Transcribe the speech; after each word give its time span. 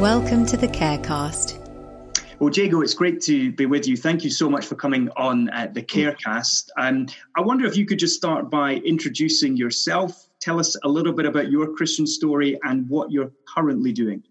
Welcome 0.00 0.44
to 0.46 0.58
the 0.58 0.68
Carecast. 0.68 1.58
Well, 2.38 2.50
Jago, 2.50 2.82
it's 2.82 2.92
great 2.92 3.22
to 3.22 3.50
be 3.52 3.64
with 3.64 3.88
you. 3.88 3.96
Thank 3.96 4.24
you 4.24 4.30
so 4.30 4.50
much 4.50 4.66
for 4.66 4.74
coming 4.74 5.08
on 5.16 5.48
uh, 5.48 5.68
the 5.72 5.82
Carecast. 5.82 6.68
Um, 6.76 7.06
I 7.34 7.40
wonder 7.40 7.64
if 7.64 7.78
you 7.78 7.86
could 7.86 7.98
just 7.98 8.14
start 8.14 8.50
by 8.50 8.74
introducing 8.74 9.56
yourself. 9.56 10.28
Tell 10.38 10.60
us 10.60 10.76
a 10.84 10.88
little 10.88 11.14
bit 11.14 11.24
about 11.24 11.50
your 11.50 11.72
Christian 11.72 12.06
story 12.06 12.58
and 12.62 12.86
what 12.90 13.10
you're 13.10 13.32
currently 13.48 13.90
doing. 13.90 14.22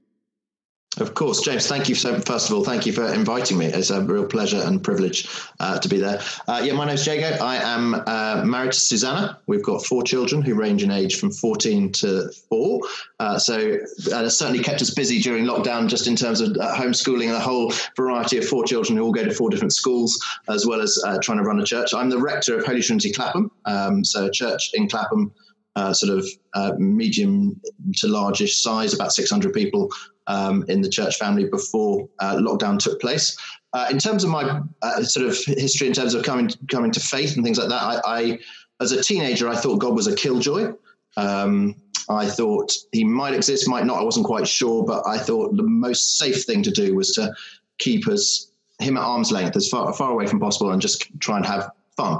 Of 0.97 1.13
course, 1.13 1.41
James. 1.41 1.67
Thank 1.67 1.89
you. 1.89 1.95
So, 1.95 2.19
first 2.21 2.49
of 2.49 2.55
all, 2.55 2.63
thank 2.63 2.85
you 2.85 2.93
for 2.93 3.13
inviting 3.13 3.57
me. 3.57 3.65
It's 3.65 3.89
a 3.89 4.01
real 4.01 4.25
pleasure 4.25 4.61
and 4.63 4.81
privilege 4.81 5.27
uh, 5.59 5.77
to 5.79 5.89
be 5.89 5.97
there. 5.97 6.21
Uh, 6.47 6.61
yeah, 6.63 6.71
my 6.73 6.85
name's 6.85 7.05
Jago. 7.05 7.37
I 7.43 7.57
am 7.57 7.95
uh, 7.95 8.43
married 8.45 8.71
to 8.71 8.79
Susanna. 8.79 9.37
We've 9.45 9.63
got 9.63 9.85
four 9.85 10.03
children 10.03 10.41
who 10.41 10.55
range 10.55 10.83
in 10.83 10.91
age 10.91 11.19
from 11.19 11.31
14 11.31 11.91
to 11.93 12.31
four. 12.49 12.79
Uh, 13.19 13.37
so, 13.37 13.77
uh, 14.13 14.29
certainly 14.29 14.63
kept 14.63 14.81
us 14.81 14.89
busy 14.89 15.19
during 15.19 15.43
lockdown, 15.43 15.89
just 15.89 16.07
in 16.07 16.15
terms 16.15 16.39
of 16.39 16.55
uh, 16.55 16.75
homeschooling 16.75 17.25
and 17.25 17.35
a 17.35 17.41
whole 17.41 17.73
variety 17.97 18.37
of 18.37 18.47
four 18.47 18.63
children 18.63 18.97
who 18.97 19.03
all 19.03 19.11
go 19.11 19.25
to 19.25 19.33
four 19.33 19.49
different 19.49 19.73
schools, 19.73 20.17
as 20.47 20.65
well 20.65 20.79
as 20.79 20.97
trying 21.21 21.39
to 21.39 21.43
run 21.43 21.59
a 21.59 21.65
church. 21.65 21.93
I'm 21.93 22.09
the 22.09 22.21
rector 22.21 22.57
of 22.57 22.65
Holy 22.65 22.81
Trinity 22.81 23.11
Clapham, 23.11 23.51
um, 23.65 24.05
so 24.05 24.27
a 24.27 24.31
church 24.31 24.71
in 24.73 24.87
Clapham. 24.87 25.33
Uh, 25.77 25.91
sort 25.91 26.17
of 26.17 26.25
uh, 26.53 26.71
medium 26.77 27.59
to 27.93 28.07
largish 28.07 28.63
size, 28.63 28.93
about 28.93 29.11
600 29.11 29.53
people, 29.53 29.91
um, 30.27 30.65
in 30.67 30.81
the 30.81 30.89
church 30.89 31.17
family 31.17 31.45
before 31.45 32.07
uh, 32.19 32.35
lockdown 32.35 32.79
took 32.79 32.99
place. 33.01 33.37
Uh, 33.73 33.87
in 33.91 33.97
terms 33.97 34.23
of 34.23 34.29
my 34.29 34.61
uh, 34.81 35.03
sort 35.03 35.25
of 35.27 35.37
history, 35.45 35.87
in 35.87 35.93
terms 35.93 36.13
of 36.13 36.23
coming 36.23 36.49
coming 36.71 36.91
to 36.91 36.99
faith 36.99 37.35
and 37.35 37.43
things 37.43 37.57
like 37.57 37.69
that, 37.69 37.81
I, 37.81 37.99
I 38.05 38.39
as 38.81 38.91
a 38.91 39.03
teenager 39.03 39.49
I 39.49 39.55
thought 39.55 39.77
God 39.77 39.95
was 39.95 40.07
a 40.07 40.15
killjoy. 40.15 40.73
Um, 41.17 41.75
I 42.07 42.27
thought 42.27 42.71
he 42.91 43.03
might 43.03 43.33
exist, 43.33 43.67
might 43.67 43.85
not. 43.85 43.99
I 43.99 44.03
wasn't 44.03 44.27
quite 44.27 44.47
sure, 44.47 44.85
but 44.85 45.05
I 45.07 45.17
thought 45.17 45.55
the 45.57 45.63
most 45.63 46.17
safe 46.17 46.43
thing 46.43 46.61
to 46.63 46.71
do 46.71 46.95
was 46.95 47.11
to 47.13 47.33
keep 47.77 48.07
us 48.07 48.51
him 48.79 48.97
at 48.97 49.03
arm's 49.03 49.31
length, 49.31 49.55
as 49.55 49.67
far 49.69 49.91
far 49.93 50.11
away 50.11 50.27
from 50.27 50.39
possible, 50.39 50.71
and 50.71 50.81
just 50.81 51.07
try 51.19 51.37
and 51.37 51.45
have 51.45 51.71
fun. 51.97 52.19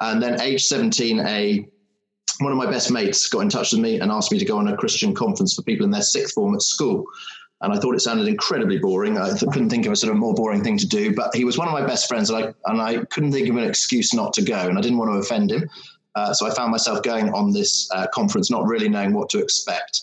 And 0.00 0.22
then, 0.22 0.40
age 0.40 0.64
seventeen, 0.64 1.20
a 1.20 1.68
one 2.40 2.52
of 2.52 2.58
my 2.58 2.70
best 2.70 2.90
mates 2.90 3.28
got 3.28 3.40
in 3.40 3.48
touch 3.48 3.72
with 3.72 3.80
me 3.80 4.00
and 4.00 4.10
asked 4.10 4.30
me 4.30 4.38
to 4.38 4.44
go 4.44 4.58
on 4.58 4.68
a 4.68 4.76
Christian 4.76 5.14
conference 5.14 5.54
for 5.54 5.62
people 5.62 5.84
in 5.84 5.90
their 5.90 6.02
sixth 6.02 6.34
form 6.34 6.54
at 6.54 6.62
school 6.62 7.06
and 7.62 7.72
I 7.72 7.78
thought 7.78 7.94
it 7.94 8.00
sounded 8.00 8.28
incredibly 8.28 8.78
boring. 8.78 9.16
I 9.16 9.30
couldn't 9.38 9.70
think 9.70 9.86
of 9.86 9.92
a 9.92 9.96
sort 9.96 10.12
of 10.12 10.18
more 10.18 10.34
boring 10.34 10.62
thing 10.62 10.76
to 10.78 10.86
do. 10.86 11.14
But 11.14 11.34
he 11.34 11.44
was 11.44 11.56
one 11.56 11.68
of 11.68 11.72
my 11.72 11.86
best 11.86 12.06
friends, 12.08 12.28
and 12.30 12.44
I 12.44 12.70
and 12.70 12.80
I 12.80 13.04
couldn't 13.06 13.32
think 13.32 13.48
of 13.48 13.56
an 13.56 13.64
excuse 13.64 14.12
not 14.12 14.32
to 14.34 14.42
go, 14.42 14.68
and 14.68 14.78
I 14.78 14.80
didn't 14.82 14.98
want 14.98 15.12
to 15.12 15.18
offend 15.18 15.50
him. 15.50 15.68
Uh, 16.14 16.32
so 16.32 16.46
I 16.46 16.54
found 16.54 16.70
myself 16.70 17.02
going 17.02 17.32
on 17.32 17.52
this 17.52 17.90
uh, 17.92 18.06
conference, 18.08 18.50
not 18.50 18.66
really 18.66 18.88
knowing 18.88 19.12
what 19.12 19.28
to 19.30 19.38
expect. 19.38 20.02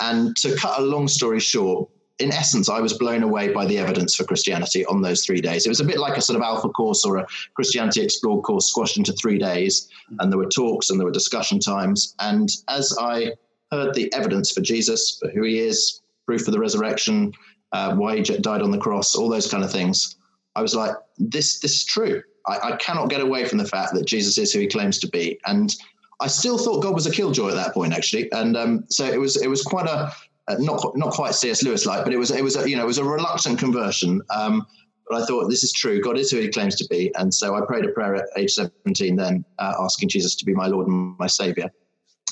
And 0.00 0.36
to 0.38 0.56
cut 0.56 0.78
a 0.78 0.82
long 0.82 1.06
story 1.06 1.38
short, 1.38 1.88
in 2.18 2.32
essence, 2.32 2.68
I 2.68 2.80
was 2.80 2.92
blown 2.92 3.22
away 3.22 3.52
by 3.52 3.64
the 3.66 3.78
evidence 3.78 4.14
for 4.14 4.24
Christianity 4.24 4.84
on 4.86 5.02
those 5.02 5.24
three 5.24 5.40
days. 5.40 5.66
It 5.66 5.68
was 5.68 5.80
a 5.80 5.84
bit 5.84 5.98
like 5.98 6.16
a 6.16 6.20
sort 6.20 6.36
of 6.36 6.42
alpha 6.42 6.68
course 6.68 7.04
or 7.04 7.18
a 7.18 7.26
Christianity 7.54 8.02
Explored 8.02 8.44
course 8.44 8.66
squashed 8.66 8.96
into 8.96 9.12
three 9.12 9.38
days. 9.38 9.88
And 10.18 10.30
there 10.30 10.38
were 10.38 10.48
talks 10.48 10.90
and 10.90 10.98
there 10.98 11.06
were 11.06 11.12
discussion 11.12 11.58
times. 11.58 12.14
And 12.20 12.48
as 12.68 12.96
I 13.00 13.32
heard 13.72 13.94
the 13.94 14.12
evidence 14.12 14.52
for 14.52 14.60
Jesus, 14.60 15.18
for 15.18 15.28
who 15.30 15.42
he 15.42 15.58
is, 15.58 16.02
proof 16.26 16.46
of 16.46 16.52
the 16.52 16.58
resurrection, 16.58 17.32
uh, 17.72 17.94
why 17.94 18.16
he 18.16 18.22
died 18.22 18.62
on 18.62 18.70
the 18.70 18.78
cross, 18.78 19.14
all 19.14 19.28
those 19.28 19.50
kind 19.50 19.64
of 19.64 19.72
things. 19.72 20.16
I 20.56 20.62
was 20.62 20.74
like, 20.74 20.94
this 21.18 21.58
this 21.58 21.74
is 21.74 21.84
true. 21.84 22.22
I, 22.46 22.72
I, 22.72 22.76
cannot 22.76 23.08
get 23.08 23.20
away 23.20 23.46
from 23.46 23.58
the 23.58 23.64
fact 23.64 23.94
that 23.94 24.06
Jesus 24.06 24.36
is 24.36 24.52
who 24.52 24.60
he 24.60 24.66
claims 24.66 24.98
to 24.98 25.08
be. 25.08 25.38
And 25.46 25.74
I 26.20 26.26
still 26.26 26.58
thought 26.58 26.82
God 26.82 26.94
was 26.94 27.06
a 27.06 27.10
killjoy 27.10 27.48
at 27.48 27.54
that 27.54 27.72
point, 27.72 27.94
actually. 27.94 28.30
And 28.32 28.56
um, 28.56 28.84
so 28.90 29.06
it 29.06 29.18
was 29.18 29.40
it 29.40 29.48
was 29.48 29.62
quite 29.62 29.86
a 29.86 30.12
uh, 30.48 30.56
not 30.58 30.96
not 30.96 31.12
quite 31.12 31.34
C.S. 31.34 31.62
Lewis 31.62 31.86
like, 31.86 32.04
but 32.04 32.12
it 32.12 32.18
was 32.18 32.30
it 32.30 32.44
was 32.44 32.56
a, 32.56 32.68
you 32.68 32.76
know 32.76 32.82
it 32.82 32.86
was 32.86 32.98
a 32.98 33.04
reluctant 33.04 33.58
conversion. 33.58 34.20
Um, 34.30 34.66
but 35.08 35.22
I 35.22 35.26
thought 35.26 35.48
this 35.48 35.64
is 35.64 35.72
true. 35.72 36.00
God 36.00 36.18
is 36.18 36.30
who 36.30 36.38
He 36.38 36.48
claims 36.48 36.76
to 36.76 36.86
be, 36.88 37.12
and 37.16 37.32
so 37.32 37.54
I 37.54 37.64
prayed 37.66 37.84
a 37.84 37.88
prayer 37.88 38.14
at 38.14 38.26
age 38.36 38.52
seventeen, 38.52 39.16
then 39.16 39.44
uh, 39.58 39.74
asking 39.80 40.10
Jesus 40.10 40.34
to 40.36 40.44
be 40.44 40.54
my 40.54 40.66
Lord 40.66 40.86
and 40.86 41.18
my 41.18 41.26
Savior. 41.26 41.70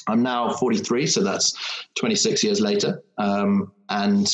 I'm 0.07 0.23
now 0.23 0.53
43, 0.53 1.07
so 1.07 1.23
that's 1.23 1.85
26 1.95 2.43
years 2.45 2.61
later. 2.61 3.03
Um, 3.19 3.73
and 3.89 4.33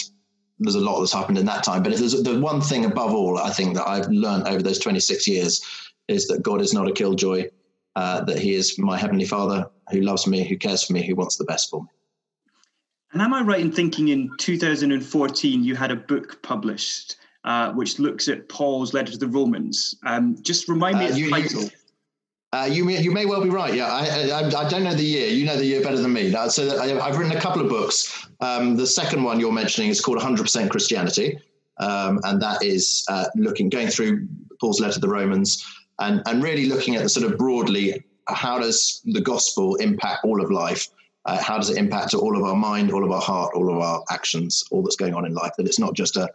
there's 0.58 0.74
a 0.74 0.80
lot 0.80 1.00
that's 1.00 1.12
happened 1.12 1.38
in 1.38 1.46
that 1.46 1.64
time. 1.64 1.82
But 1.82 1.96
there's 1.96 2.22
the 2.22 2.40
one 2.40 2.60
thing 2.60 2.84
above 2.84 3.14
all, 3.14 3.38
I 3.38 3.50
think 3.50 3.74
that 3.76 3.88
I've 3.88 4.08
learned 4.08 4.46
over 4.46 4.62
those 4.62 4.78
26 4.78 5.28
years 5.28 5.64
is 6.08 6.26
that 6.28 6.42
God 6.42 6.60
is 6.60 6.72
not 6.72 6.88
a 6.88 6.92
killjoy, 6.92 7.50
uh, 7.96 8.24
that 8.24 8.38
He 8.38 8.54
is 8.54 8.78
my 8.78 8.98
Heavenly 8.98 9.26
Father 9.26 9.68
who 9.90 10.00
loves 10.00 10.26
me, 10.26 10.44
who 10.44 10.56
cares 10.56 10.82
for 10.82 10.92
me, 10.92 11.06
who 11.06 11.14
wants 11.14 11.36
the 11.36 11.44
best 11.44 11.70
for 11.70 11.82
me. 11.82 11.88
And 13.12 13.22
am 13.22 13.32
I 13.32 13.42
right 13.42 13.60
in 13.60 13.72
thinking 13.72 14.08
in 14.08 14.30
2014 14.38 15.64
you 15.64 15.74
had 15.74 15.90
a 15.90 15.96
book 15.96 16.42
published 16.42 17.16
uh, 17.44 17.72
which 17.72 17.98
looks 17.98 18.28
at 18.28 18.48
Paul's 18.48 18.92
letter 18.92 19.12
to 19.12 19.18
the 19.18 19.28
Romans? 19.28 19.94
Um, 20.04 20.36
just 20.42 20.68
remind 20.68 20.98
me 20.98 21.06
uh, 21.06 21.08
of 21.08 21.14
the 21.14 21.30
title. 21.30 21.62
You, 21.62 21.70
uh, 22.52 22.68
you 22.70 22.84
may 22.84 23.00
you 23.00 23.10
may 23.10 23.26
well 23.26 23.42
be 23.42 23.50
right. 23.50 23.74
Yeah, 23.74 23.88
I, 23.88 24.30
I, 24.30 24.66
I 24.66 24.68
don't 24.68 24.82
know 24.82 24.94
the 24.94 25.04
year. 25.04 25.28
You 25.28 25.44
know 25.44 25.56
the 25.56 25.66
year 25.66 25.82
better 25.82 25.98
than 25.98 26.12
me. 26.12 26.32
So 26.48 26.80
I, 26.80 26.88
have 26.88 27.18
written 27.18 27.36
a 27.36 27.40
couple 27.40 27.60
of 27.60 27.68
books. 27.68 28.26
Um, 28.40 28.76
the 28.76 28.86
second 28.86 29.22
one 29.22 29.38
you're 29.38 29.52
mentioning 29.52 29.90
is 29.90 30.00
called 30.00 30.18
100% 30.18 30.70
Christianity, 30.70 31.38
um, 31.78 32.20
and 32.24 32.40
that 32.40 32.62
is 32.62 33.04
uh, 33.10 33.26
looking 33.34 33.68
going 33.68 33.88
through 33.88 34.26
Paul's 34.60 34.80
letter 34.80 34.94
to 34.94 35.00
the 35.00 35.08
Romans 35.08 35.62
and 35.98 36.22
and 36.26 36.42
really 36.42 36.66
looking 36.66 36.96
at 36.96 37.02
the 37.02 37.08
sort 37.08 37.30
of 37.30 37.36
broadly 37.36 38.02
how 38.28 38.58
does 38.58 39.02
the 39.04 39.20
gospel 39.20 39.76
impact 39.76 40.24
all 40.24 40.42
of 40.42 40.50
life. 40.50 40.88
Uh, 41.24 41.36
how 41.42 41.58
does 41.58 41.68
it 41.68 41.76
impact 41.76 42.14
all 42.14 42.34
of 42.38 42.42
our 42.42 42.56
mind, 42.56 42.90
all 42.90 43.04
of 43.04 43.10
our 43.10 43.20
heart, 43.20 43.52
all 43.54 43.70
of 43.70 43.78
our 43.78 44.02
actions, 44.10 44.64
all 44.70 44.82
that's 44.82 44.96
going 44.96 45.12
on 45.12 45.26
in 45.26 45.34
life? 45.34 45.52
That 45.58 45.66
it's 45.66 45.78
not 45.78 45.92
just 45.92 46.16
a, 46.16 46.30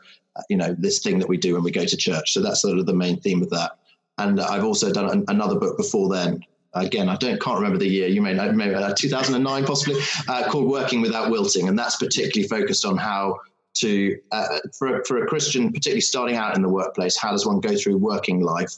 you 0.49 0.57
know, 0.57 0.75
this 0.77 0.99
thing 0.99 1.17
that 1.17 1.27
we 1.27 1.37
do 1.37 1.55
when 1.55 1.63
we 1.63 1.71
go 1.71 1.85
to 1.85 1.97
church. 1.97 2.33
So 2.33 2.41
that's 2.41 2.61
sort 2.61 2.77
of 2.77 2.85
the 2.85 2.93
main 2.93 3.19
theme 3.19 3.41
of 3.41 3.49
that 3.49 3.71
and 4.17 4.39
I've 4.39 4.63
also 4.63 4.91
done 4.91 5.09
an, 5.09 5.25
another 5.27 5.59
book 5.59 5.77
before 5.77 6.09
then. 6.09 6.43
Again, 6.75 7.07
I 7.07 7.15
don't 7.17 7.39
can't 7.39 7.57
remember 7.57 7.77
the 7.77 7.87
year. 7.87 8.07
You 8.07 8.21
may 8.21 8.33
know, 8.33 8.51
maybe 8.51 8.73
uh, 8.73 8.93
2009 8.93 9.65
possibly, 9.65 10.01
uh, 10.27 10.49
called 10.49 10.65
"Working 10.65 11.01
Without 11.01 11.29
Wilting," 11.29 11.67
and 11.67 11.77
that's 11.77 11.97
particularly 11.97 12.47
focused 12.47 12.83
on 12.83 12.97
how 12.97 13.39
to 13.75 14.17
uh, 14.31 14.59
for 14.77 15.03
for 15.03 15.23
a 15.23 15.27
Christian, 15.27 15.67
particularly 15.67 16.01
starting 16.01 16.35
out 16.35 16.55
in 16.55 16.61
the 16.61 16.69
workplace, 16.69 17.17
how 17.17 17.31
does 17.31 17.45
one 17.45 17.59
go 17.59 17.75
through 17.75 17.97
working 17.97 18.41
life 18.41 18.71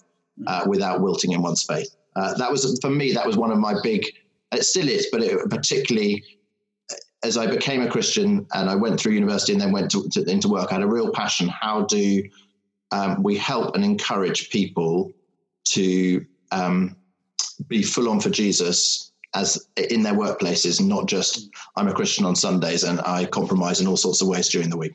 uh, 0.48 0.66
without 0.68 1.02
wilting 1.02 1.32
in 1.32 1.42
one's 1.42 1.64
faith? 1.64 1.96
Uh, 2.18 2.34
that 2.34 2.52
was 2.52 2.78
for 2.82 2.90
me. 2.90 3.14
That 3.14 3.26
was 3.26 3.38
one 3.38 3.52
of 3.52 3.60
my 3.60 3.76
big. 3.82 4.06
It 4.52 4.64
still 4.64 4.88
is, 4.88 5.08
but 5.12 5.22
it, 5.22 5.50
particularly 5.50 6.24
as 7.24 7.38
I 7.38 7.48
became 7.48 7.82
a 7.82 7.90
Christian 7.90 8.46
and 8.54 8.70
I 8.70 8.76
went 8.76 9.00
through 9.00 9.14
university 9.14 9.52
and 9.54 9.62
then 9.62 9.72
went 9.72 9.90
to, 9.92 10.08
to, 10.10 10.24
into 10.30 10.48
work, 10.48 10.72
I 10.72 10.76
had 10.76 10.84
a 10.84 10.88
real 10.88 11.12
passion. 11.12 11.48
How 11.48 11.82
do 11.82 12.24
um, 12.92 13.24
we 13.24 13.36
help 13.36 13.76
and 13.76 13.84
encourage 13.84 14.50
people 14.52 15.12
to 15.66 16.26
um, 16.52 16.96
be 17.68 17.84
full 17.84 18.10
on 18.10 18.20
for 18.20 18.30
Jesus 18.30 19.12
as 19.34 19.68
in 19.76 20.02
their 20.02 20.14
workplaces, 20.14 20.82
not 20.82 21.08
just 21.08 21.50
I'm 21.76 21.88
a 21.88 21.94
Christian 21.94 22.26
on 22.26 22.36
Sundays 22.36 22.84
and 22.84 23.02
I 23.02 23.26
compromise 23.26 23.82
in 23.82 23.88
all 23.88 23.98
sorts 23.98 24.22
of 24.22 24.28
ways 24.28 24.50
during 24.50 24.70
the 24.70 24.78
week. 24.78 24.94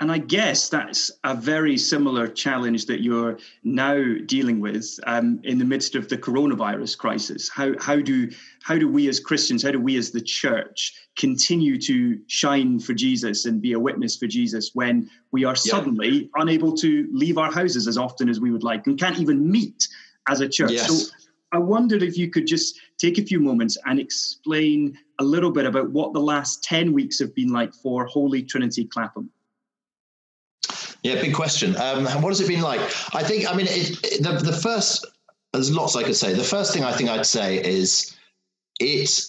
And 0.00 0.10
I 0.10 0.18
guess 0.18 0.68
that's 0.68 1.10
a 1.22 1.36
very 1.36 1.78
similar 1.78 2.26
challenge 2.26 2.86
that 2.86 3.00
you're 3.00 3.38
now 3.62 4.02
dealing 4.26 4.58
with 4.58 4.98
um, 5.06 5.38
in 5.44 5.58
the 5.58 5.64
midst 5.64 5.94
of 5.94 6.08
the 6.08 6.18
coronavirus 6.18 6.98
crisis. 6.98 7.48
How, 7.48 7.74
how, 7.78 8.00
do, 8.00 8.28
how 8.64 8.76
do 8.76 8.88
we 8.88 9.08
as 9.08 9.20
Christians, 9.20 9.62
how 9.62 9.70
do 9.70 9.78
we 9.78 9.96
as 9.96 10.10
the 10.10 10.20
church 10.20 10.94
continue 11.16 11.80
to 11.82 12.18
shine 12.26 12.80
for 12.80 12.92
Jesus 12.92 13.44
and 13.44 13.62
be 13.62 13.74
a 13.74 13.78
witness 13.78 14.16
for 14.16 14.26
Jesus 14.26 14.72
when 14.74 15.08
we 15.30 15.44
are 15.44 15.54
suddenly 15.54 16.08
yep. 16.08 16.30
unable 16.34 16.76
to 16.78 17.08
leave 17.12 17.38
our 17.38 17.52
houses 17.52 17.86
as 17.86 17.96
often 17.96 18.28
as 18.28 18.40
we 18.40 18.50
would 18.50 18.64
like 18.64 18.88
and 18.88 18.98
can't 18.98 19.20
even 19.20 19.48
meet 19.48 19.86
as 20.28 20.40
a 20.40 20.48
church? 20.48 20.72
Yes. 20.72 20.88
So 20.88 21.14
I 21.52 21.58
wondered 21.58 22.02
if 22.02 22.18
you 22.18 22.30
could 22.30 22.48
just 22.48 22.80
take 22.98 23.18
a 23.18 23.22
few 23.22 23.38
moments 23.38 23.78
and 23.86 24.00
explain 24.00 24.98
a 25.20 25.24
little 25.24 25.52
bit 25.52 25.66
about 25.66 25.90
what 25.90 26.12
the 26.12 26.20
last 26.20 26.64
10 26.64 26.92
weeks 26.92 27.20
have 27.20 27.32
been 27.32 27.52
like 27.52 27.72
for 27.72 28.06
Holy 28.06 28.42
Trinity 28.42 28.86
Clapham. 28.86 29.30
Yeah, 31.04 31.20
big 31.20 31.34
question. 31.34 31.76
Um, 31.76 32.06
what 32.22 32.30
has 32.30 32.40
it 32.40 32.48
been 32.48 32.62
like? 32.62 32.80
I 33.14 33.22
think, 33.22 33.46
I 33.48 33.54
mean, 33.54 33.66
it, 33.68 34.02
it, 34.02 34.22
the, 34.22 34.32
the 34.32 34.54
first, 34.54 35.06
there's 35.52 35.70
lots 35.70 35.96
I 35.96 36.02
could 36.02 36.16
say. 36.16 36.32
The 36.32 36.42
first 36.42 36.72
thing 36.72 36.82
I 36.82 36.92
think 36.92 37.10
I'd 37.10 37.26
say 37.26 37.62
is 37.62 38.16
it, 38.80 39.20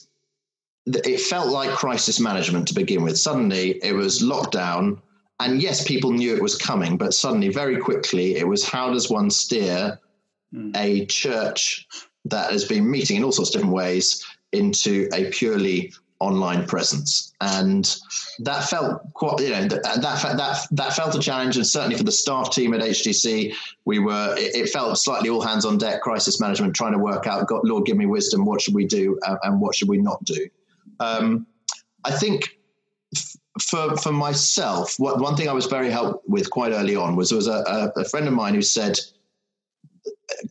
it 0.86 1.20
felt 1.20 1.50
like 1.50 1.70
crisis 1.72 2.18
management 2.18 2.70
to 2.70 2.74
begin 2.74 3.04
with. 3.04 3.18
Suddenly 3.18 3.80
it 3.84 3.94
was 3.94 4.24
lockdown. 4.24 5.02
And 5.42 5.62
yes, 5.62 5.86
people 5.86 6.12
knew 6.12 6.34
it 6.34 6.42
was 6.42 6.58
coming, 6.58 6.96
but 6.96 7.14
suddenly, 7.14 7.50
very 7.50 7.78
quickly, 7.78 8.38
it 8.38 8.48
was 8.48 8.66
how 8.66 8.94
does 8.94 9.10
one 9.10 9.30
steer 9.30 10.00
mm. 10.54 10.72
a 10.78 11.06
church 11.08 11.86
that 12.24 12.52
has 12.52 12.64
been 12.64 12.90
meeting 12.90 13.18
in 13.18 13.24
all 13.26 13.34
sorts 13.34 13.50
of 13.50 13.56
different 13.56 13.76
ways 13.76 14.26
into 14.54 15.10
a 15.14 15.30
purely 15.32 15.92
online 16.20 16.66
presence, 16.66 17.34
and 17.42 17.98
that 18.40 18.64
felt 18.70 19.02
quite 19.14 19.40
you 19.40 19.50
know 19.50 19.68
that 19.68 19.84
that 19.84 20.38
that 20.38 20.68
that 20.72 20.94
felt 20.94 21.16
a 21.16 21.20
challenge, 21.20 21.58
and 21.58 21.68
certainly 21.68 21.98
for 21.98 22.04
the 22.04 22.12
staff 22.12 22.52
team 22.52 22.74
at 22.74 22.82
HTC, 22.82 23.54
we 23.86 24.00
were 24.00 24.36
it, 24.38 24.56
it 24.56 24.70
felt 24.70 24.98
slightly 24.98 25.30
all 25.30 25.42
hands 25.42 25.66
on 25.66 25.78
deck, 25.78 26.02
crisis 26.02 26.40
management, 26.40 26.76
trying 26.76 26.94
to 26.94 27.00
work 27.00 27.28
out, 27.28 27.48
God, 27.48 27.62
Lord, 27.64 27.86
give 27.86 27.98
me 27.98 28.06
wisdom, 28.06 28.46
what 28.46 28.62
should 28.62 28.74
we 28.74 28.86
do, 28.86 29.20
uh, 29.26 29.38
and 29.44 29.60
what 29.60 29.76
should 29.76 29.90
we 29.90 29.98
not 29.98 30.24
do. 30.24 30.48
Um, 31.00 31.46
I 32.06 32.12
think 32.12 32.58
for 33.62 33.96
for 33.98 34.12
myself, 34.12 34.96
what, 34.98 35.20
one 35.20 35.36
thing 35.36 35.50
I 35.50 35.54
was 35.54 35.66
very 35.66 35.90
helped 35.90 36.28
with 36.28 36.50
quite 36.50 36.72
early 36.72 36.96
on 36.96 37.16
was 37.16 37.30
there 37.30 37.38
was 37.38 37.48
a, 37.48 37.92
a, 37.96 38.02
a 38.02 38.06
friend 38.06 38.28
of 38.28 38.34
mine 38.34 38.54
who 38.54 38.62
said, 38.62 39.00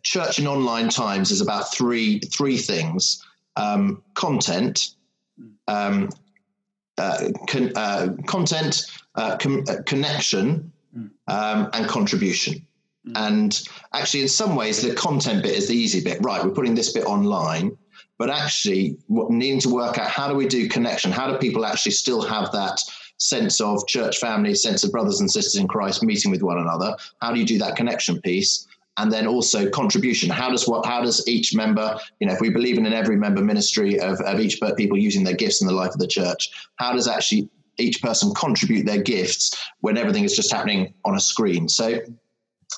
"Church 0.03 0.39
in 0.39 0.47
online 0.47 0.89
times 0.89 1.31
is 1.31 1.41
about 1.41 1.73
three 1.73 2.21
three 2.21 2.57
things: 2.57 3.25
um, 3.57 4.03
content, 4.15 4.95
um, 5.69 6.09
uh, 6.99 7.29
con, 7.49 7.73
uh, 7.77 8.09
content, 8.27 8.87
uh, 9.15 9.37
com, 9.37 9.65
uh, 9.69 9.83
connection, 9.87 10.73
um, 11.29 11.71
and 11.73 11.89
contribution." 11.89 12.67
And 13.17 13.61
actually, 13.93 14.23
in 14.23 14.29
some 14.29 14.57
ways, 14.57 14.81
the 14.81 14.95
content 14.95 15.43
bit 15.43 15.55
is 15.57 15.69
the 15.69 15.77
easy 15.77 16.03
bit. 16.03 16.19
Right, 16.23 16.43
we're 16.43 16.53
putting 16.53 16.75
this 16.75 16.93
bit 16.93 17.05
online, 17.05 17.77
but 18.19 18.31
actually 18.31 18.97
needing 19.09 19.61
to 19.61 19.69
work 19.69 19.99
out 19.99 20.09
how 20.09 20.29
do 20.29 20.35
we 20.35 20.47
do 20.47 20.69
connection? 20.69 21.13
How 21.13 21.31
do 21.31 21.37
people 21.39 21.67
actually 21.67 21.93
still 21.93 22.23
have 22.23 22.51
that 22.53 22.81
sense 23.19 23.61
of 23.61 23.87
church 23.87 24.19
family, 24.19 24.55
sense 24.55 24.85
of 24.85 24.91
brothers 24.91 25.21
and 25.21 25.31
sisters 25.31 25.61
in 25.61 25.69
Christ 25.69 26.03
meeting 26.03 26.31
with 26.31 26.43
one 26.43 26.59
another? 26.59 26.97
How 27.21 27.33
do 27.33 27.39
you 27.39 27.47
do 27.47 27.59
that 27.59 27.77
connection 27.77 28.21
piece? 28.23 28.67
And 28.97 29.13
then 29.13 29.27
also 29.27 29.69
contribution. 29.71 30.31
How 30.31 30.51
does 30.51 30.69
what? 30.69 30.87
How 30.87 31.03
does 31.03 31.27
each 31.27 31.55
member, 31.55 31.99
you 32.21 32.29
know, 32.29 32.33
if 32.33 32.41
we 32.41 32.51
believe 32.51 32.79
in 32.79 32.87
an 32.87 32.93
every 32.93 33.17
member 33.17 33.43
ministry 33.43 33.99
of, 33.99 34.21
of 34.21 34.39
each 34.39 34.61
people 34.77 34.97
using 34.97 35.25
their 35.25 35.35
gifts 35.35 35.61
in 35.61 35.67
the 35.67 35.75
life 35.75 35.93
of 35.93 35.99
the 35.99 36.07
church, 36.07 36.51
how 36.77 36.93
does 36.93 37.09
actually 37.09 37.49
each 37.79 38.01
person 38.01 38.33
contribute 38.35 38.87
their 38.87 39.03
gifts 39.03 39.57
when 39.81 39.99
everything 39.99 40.23
is 40.23 40.37
just 40.37 40.53
happening 40.53 40.95
on 41.05 41.17
a 41.17 41.21
screen? 41.21 41.69
So 41.69 41.99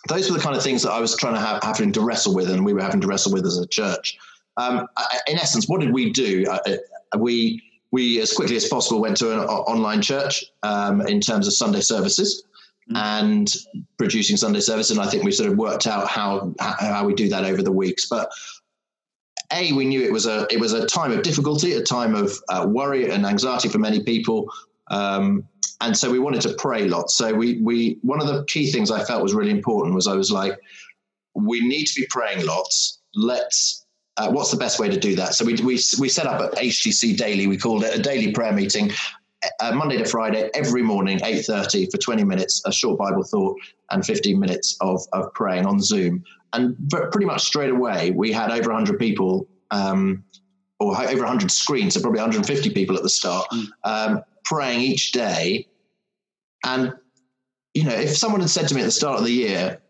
those 0.09 0.31
were 0.31 0.39
the 0.39 0.43
kind 0.43 0.57
of 0.57 0.63
things 0.63 0.83
that 0.83 0.93
I 0.93 1.01
was 1.01 1.15
trying 1.17 1.35
to 1.35 1.41
have 1.41 1.63
having 1.63 1.93
to 1.93 2.01
wrestle 2.01 2.35
with, 2.35 2.49
and 2.51 2.65
we 2.65 2.73
were 2.73 2.83
having 2.83 3.01
to 3.03 3.07
wrestle 3.07 3.33
with 3.33 3.45
as 3.45 3.59
a 3.59 3.67
church. 3.67 4.17
Um, 4.57 4.87
in 5.27 5.39
essence, 5.39 5.69
what 5.69 5.81
did 5.81 5.93
we 5.93 6.13
do? 6.13 6.47
We 7.19 7.63
we 7.91 8.21
as 8.21 8.33
quickly 8.33 8.57
as 8.57 8.69
possible 8.69 9.01
went 9.01 9.17
to 9.19 9.33
an 9.33 9.41
online 9.41 10.03
church 10.03 10.45
um, 10.63 11.01
in 11.03 11.21
terms 11.21 11.47
of 11.47 11.53
Sunday 11.53 11.81
services. 11.81 12.45
And 12.95 13.53
producing 13.99 14.37
Sunday 14.37 14.61
service, 14.61 14.91
and 14.91 15.01
I 15.01 15.07
think 15.07 15.25
we 15.25 15.33
sort 15.33 15.51
of 15.51 15.59
worked 15.59 15.87
out 15.87 16.09
how 16.09 16.55
how 16.61 17.05
we 17.05 17.15
do 17.15 17.29
that 17.29 17.45
over 17.45 17.63
the 17.63 17.73
weeks. 17.73 18.07
But 18.09 18.31
a 19.53 19.73
we 19.73 19.85
knew 19.85 20.03
it 20.03 20.13
was 20.13 20.27
a 20.27 20.47
it 20.51 20.61
was 20.61 20.73
a 20.73 20.87
time 20.87 21.13
of 21.13 21.23
difficulty, 21.23 21.73
a 21.73 21.83
time 21.83 22.15
of 22.15 22.33
uh, 22.49 22.67
worry 22.69 23.11
and 23.11 23.27
anxiety 23.27 23.69
for 23.69 23.79
many 23.79 24.03
people. 24.03 24.51
Um, 24.89 25.47
and 25.81 25.97
so 25.97 26.11
we 26.11 26.19
wanted 26.19 26.41
to 26.43 26.55
pray 26.55 26.89
lots. 26.89 27.17
So 27.17 27.35
we 27.35 27.61
we 27.61 27.99
one 28.03 28.21
of 28.21 28.29
the 28.29 28.45
key 28.45 28.71
things 28.71 28.91
I 28.91 29.05
felt 29.05 29.23
was 29.23 29.35
really 29.35 29.51
important 29.51 29.95
was 29.95 30.07
I 30.07 30.15
was 30.15 30.31
like, 30.31 30.59
we 31.35 31.61
need 31.61 31.87
to 31.87 32.01
be 32.01 32.07
praying 32.09 32.47
lots. 32.47 33.01
Let's 33.15 33.87
uh, 34.17 34.31
what's 34.31 34.51
the 34.51 34.57
best 34.57 34.79
way 34.79 34.89
to 34.89 34.99
do 34.99 35.15
that? 35.17 35.35
So 35.35 35.45
we, 35.45 35.55
we, 35.57 35.79
we 35.99 36.09
set 36.09 36.27
up 36.27 36.41
at 36.41 36.59
HTC 36.59 37.17
Daily. 37.17 37.47
We 37.47 37.59
called 37.59 37.85
it 37.85 37.95
a 37.95 38.01
daily 38.01 38.33
prayer 38.33 38.53
meeting, 38.53 38.91
uh, 39.61 39.73
Monday 39.73 39.99
to 39.99 40.05
Friday, 40.05 40.51
every 40.55 40.83
morning, 40.83 41.19
8.30 41.19 41.91
for 41.91 41.99
20 41.99 42.25
minutes, 42.25 42.63
a 42.67 42.73
short 42.73 42.99
Bible 42.99 43.23
thought 43.23 43.57
and 43.91 44.05
15 44.05 44.39
minutes 44.39 44.77
of, 44.81 45.01
of 45.13 45.33
praying 45.35 45.67
on 45.67 45.81
Zoom. 45.81 46.25
And 46.53 46.77
pretty 46.91 47.27
much 47.27 47.43
straight 47.43 47.71
away, 47.71 48.11
we 48.13 48.33
had 48.33 48.51
over 48.51 48.71
100 48.71 48.99
people 48.99 49.49
um, 49.71 50.25
or 50.79 50.97
over 50.97 51.21
100 51.21 51.51
screens, 51.51 51.95
so 51.95 52.01
probably 52.01 52.21
150 52.21 52.71
people 52.71 52.97
at 52.97 53.03
the 53.03 53.09
start, 53.09 53.47
mm. 53.53 53.67
um, 53.85 54.23
praying 54.45 54.81
each 54.81 55.13
day. 55.13 55.67
And, 56.65 56.93
you 57.75 57.85
know, 57.85 57.95
if 57.95 58.17
someone 58.17 58.41
had 58.41 58.51
said 58.51 58.69
to 58.69 58.75
me 58.75 58.83
at 58.83 58.85
the 58.85 58.91
start 58.91 59.19
of 59.19 59.25
the 59.25 59.33
year, 59.33 59.81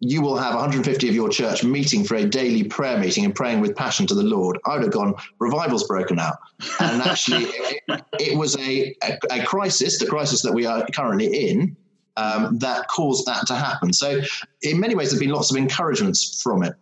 you 0.00 0.22
will 0.22 0.36
have 0.36 0.54
150 0.54 1.08
of 1.08 1.14
your 1.14 1.28
church 1.28 1.64
meeting 1.64 2.04
for 2.04 2.14
a 2.14 2.24
daily 2.24 2.62
prayer 2.64 2.98
meeting 2.98 3.24
and 3.24 3.34
praying 3.34 3.60
with 3.60 3.74
passion 3.74 4.06
to 4.06 4.14
the 4.14 4.22
Lord, 4.22 4.58
I 4.64 4.74
would 4.74 4.82
have 4.82 4.92
gone, 4.92 5.14
revival's 5.40 5.86
broken 5.86 6.18
out. 6.18 6.36
And 6.80 7.02
actually, 7.02 7.44
it, 7.88 8.04
it, 8.20 8.38
was 8.38 8.56
a, 8.58 8.94
a, 9.02 9.18
a, 9.30 9.44
crisis, 9.44 9.98
the 9.98 10.06
crisis 10.06 10.42
that 10.42 10.52
we 10.52 10.66
are 10.66 10.86
currently 10.94 11.50
in, 11.50 11.76
um, 12.16 12.58
that 12.58 12.86
caused 12.88 13.26
that 13.26 13.46
to 13.48 13.54
happen. 13.54 13.92
So, 13.92 14.20
in 14.62 14.78
many 14.78 14.94
ways, 14.94 15.10
there 15.10 15.16
have 15.16 15.20
been 15.20 15.30
lots 15.30 15.50
of 15.50 15.56
encouragements 15.56 16.40
from 16.42 16.62
it. 16.62 16.74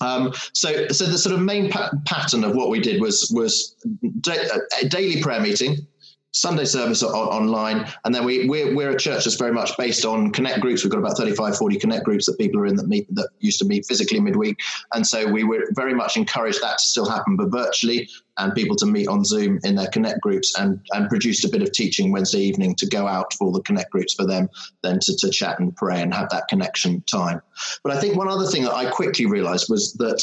Um, 0.00 0.32
so, 0.52 0.88
so 0.88 1.06
the 1.06 1.18
sort 1.18 1.34
of 1.34 1.40
main 1.40 1.70
pa- 1.70 1.90
pattern 2.06 2.44
of 2.44 2.54
what 2.54 2.70
we 2.70 2.80
did 2.80 3.00
was 3.00 3.30
was 3.34 3.74
da- 4.20 4.36
a 4.80 4.88
daily 4.88 5.22
prayer 5.22 5.40
meeting, 5.40 5.86
Sunday 6.32 6.64
service 6.64 7.02
on, 7.02 7.12
online. 7.12 7.86
And 8.04 8.14
then 8.14 8.24
we, 8.24 8.48
we're, 8.48 8.74
we're 8.74 8.90
a 8.90 8.98
church 8.98 9.24
that's 9.24 9.36
very 9.36 9.52
much 9.52 9.76
based 9.76 10.04
on 10.04 10.30
connect 10.30 10.60
groups. 10.60 10.84
We've 10.84 10.90
got 10.90 10.98
about 10.98 11.16
35, 11.16 11.56
40 11.56 11.78
connect 11.78 12.04
groups 12.04 12.26
that 12.26 12.38
people 12.38 12.60
are 12.60 12.66
in 12.66 12.76
that 12.76 12.86
meet, 12.86 13.12
that 13.14 13.30
used 13.38 13.58
to 13.60 13.64
meet 13.64 13.86
physically 13.86 14.20
midweek. 14.20 14.58
And 14.92 15.06
so 15.06 15.30
we 15.30 15.44
were 15.44 15.64
very 15.72 15.94
much 15.94 16.16
encouraged 16.16 16.60
that 16.62 16.78
to 16.78 16.86
still 16.86 17.08
happen, 17.08 17.36
but 17.36 17.50
virtually 17.50 18.08
and 18.36 18.54
people 18.54 18.76
to 18.76 18.86
meet 18.86 19.08
on 19.08 19.24
Zoom 19.24 19.58
in 19.64 19.74
their 19.74 19.88
connect 19.88 20.20
groups 20.20 20.56
and, 20.58 20.80
and 20.92 21.08
produced 21.08 21.44
a 21.44 21.48
bit 21.48 21.62
of 21.62 21.72
teaching 21.72 22.12
Wednesday 22.12 22.40
evening 22.40 22.74
to 22.76 22.86
go 22.86 23.06
out 23.06 23.32
for 23.34 23.50
the 23.50 23.62
connect 23.62 23.90
groups 23.90 24.14
for 24.14 24.26
them, 24.26 24.48
then 24.82 24.98
to, 25.00 25.16
to 25.16 25.30
chat 25.30 25.58
and 25.58 25.74
pray 25.76 26.00
and 26.00 26.14
have 26.14 26.28
that 26.30 26.46
connection 26.48 27.02
time. 27.02 27.40
But 27.82 27.96
I 27.96 28.00
think 28.00 28.16
one 28.16 28.28
other 28.28 28.46
thing 28.46 28.62
that 28.64 28.74
I 28.74 28.90
quickly 28.90 29.26
realized 29.26 29.66
was 29.68 29.94
that, 29.94 30.22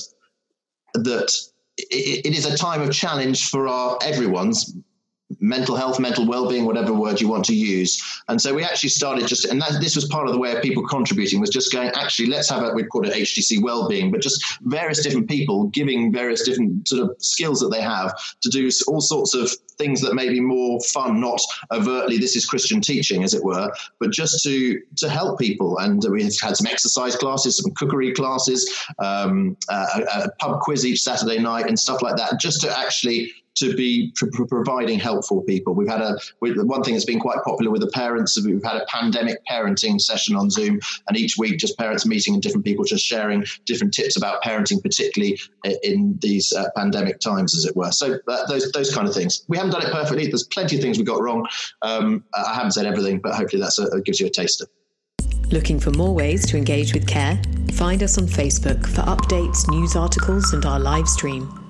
that 0.93 1.35
it, 1.77 2.25
it 2.27 2.37
is 2.37 2.45
a 2.45 2.55
time 2.55 2.81
of 2.81 2.93
challenge 2.93 3.49
for 3.49 3.67
our 3.67 3.97
everyone's 4.01 4.73
mental 5.39 5.75
health, 5.75 5.99
mental 5.99 6.27
well-being, 6.27 6.65
whatever 6.65 6.93
word 6.93 7.21
you 7.21 7.27
want 7.27 7.45
to 7.45 7.55
use. 7.55 8.01
And 8.27 8.41
so 8.41 8.53
we 8.53 8.63
actually 8.63 8.89
started 8.89 9.27
just, 9.27 9.45
and 9.45 9.61
that, 9.61 9.79
this 9.81 9.95
was 9.95 10.05
part 10.05 10.27
of 10.27 10.33
the 10.33 10.39
way 10.39 10.55
of 10.55 10.61
people 10.61 10.85
contributing 10.87 11.39
was 11.39 11.49
just 11.49 11.71
going, 11.71 11.89
actually, 11.89 12.27
let's 12.27 12.49
have 12.49 12.63
a, 12.63 12.73
we 12.73 12.83
call 12.83 13.05
it 13.05 13.13
HTC 13.13 13.61
well-being, 13.61 14.11
but 14.11 14.21
just 14.21 14.43
various 14.61 15.03
different 15.03 15.29
people 15.29 15.67
giving 15.67 16.11
various 16.11 16.43
different 16.43 16.87
sort 16.87 17.01
of 17.01 17.15
skills 17.19 17.59
that 17.59 17.69
they 17.69 17.81
have 17.81 18.13
to 18.41 18.49
do 18.49 18.69
all 18.87 19.01
sorts 19.01 19.33
of 19.33 19.51
things 19.77 20.01
that 20.01 20.15
may 20.15 20.29
be 20.29 20.39
more 20.39 20.79
fun, 20.81 21.19
not 21.19 21.41
overtly, 21.71 22.17
this 22.17 22.35
is 22.35 22.45
Christian 22.45 22.81
teaching, 22.81 23.23
as 23.23 23.33
it 23.33 23.43
were, 23.43 23.71
but 23.99 24.11
just 24.11 24.43
to, 24.43 24.81
to 24.97 25.09
help 25.09 25.39
people. 25.39 25.77
And 25.79 26.03
we 26.09 26.23
had 26.23 26.33
some 26.33 26.67
exercise 26.67 27.15
classes, 27.15 27.57
some 27.57 27.71
cookery 27.71 28.13
classes, 28.13 28.85
um, 28.99 29.57
a, 29.69 29.73
a 29.73 30.31
pub 30.39 30.61
quiz 30.61 30.85
each 30.85 31.01
Saturday 31.01 31.39
night 31.39 31.67
and 31.67 31.77
stuff 31.77 32.01
like 32.01 32.15
that, 32.17 32.39
just 32.39 32.61
to 32.61 32.77
actually 32.77 33.31
to 33.55 33.75
be 33.75 34.11
pr- 34.15 34.45
providing 34.45 34.99
help 34.99 35.25
for 35.25 35.43
people. 35.43 35.73
We've 35.73 35.87
had 35.87 36.01
a 36.01 36.17
one 36.39 36.83
thing 36.83 36.93
that's 36.93 37.05
been 37.05 37.19
quite 37.19 37.39
popular 37.43 37.71
with 37.71 37.81
the 37.81 37.87
parents. 37.87 38.37
We've 38.43 38.63
had 38.63 38.77
a 38.77 38.85
pandemic 38.85 39.39
parenting 39.49 39.99
session 39.99 40.35
on 40.35 40.49
Zoom, 40.49 40.79
and 41.07 41.17
each 41.17 41.37
week 41.37 41.57
just 41.57 41.77
parents 41.77 42.05
meeting 42.05 42.33
and 42.33 42.43
different 42.43 42.65
people 42.65 42.85
just 42.85 43.05
sharing 43.05 43.45
different 43.65 43.93
tips 43.93 44.17
about 44.17 44.43
parenting, 44.43 44.81
particularly 44.81 45.39
in 45.83 46.17
these 46.21 46.53
uh, 46.53 46.65
pandemic 46.75 47.19
times, 47.19 47.55
as 47.55 47.65
it 47.65 47.75
were. 47.75 47.91
So 47.91 48.19
uh, 48.27 48.47
those 48.47 48.71
those 48.71 48.93
kind 48.93 49.07
of 49.07 49.13
things. 49.13 49.45
We 49.47 49.57
haven't 49.57 49.71
done 49.71 49.83
it 49.83 49.91
perfectly. 49.91 50.27
There's 50.27 50.47
plenty 50.47 50.75
of 50.75 50.81
things 50.81 50.97
we 50.97 51.03
got 51.03 51.21
wrong. 51.21 51.47
Um, 51.81 52.23
I 52.33 52.53
haven't 52.53 52.71
said 52.71 52.85
everything, 52.85 53.19
but 53.19 53.33
hopefully 53.33 53.61
that 53.61 54.01
gives 54.05 54.19
you 54.19 54.27
a 54.27 54.29
taster. 54.29 54.65
Looking 55.51 55.79
for 55.79 55.91
more 55.91 56.13
ways 56.13 56.45
to 56.47 56.57
engage 56.57 56.93
with 56.93 57.07
care? 57.07 57.39
Find 57.73 58.01
us 58.01 58.17
on 58.17 58.25
Facebook 58.25 58.85
for 58.87 59.01
updates, 59.03 59.69
news 59.69 59.95
articles, 59.95 60.53
and 60.53 60.65
our 60.65 60.79
live 60.79 61.07
stream 61.07 61.64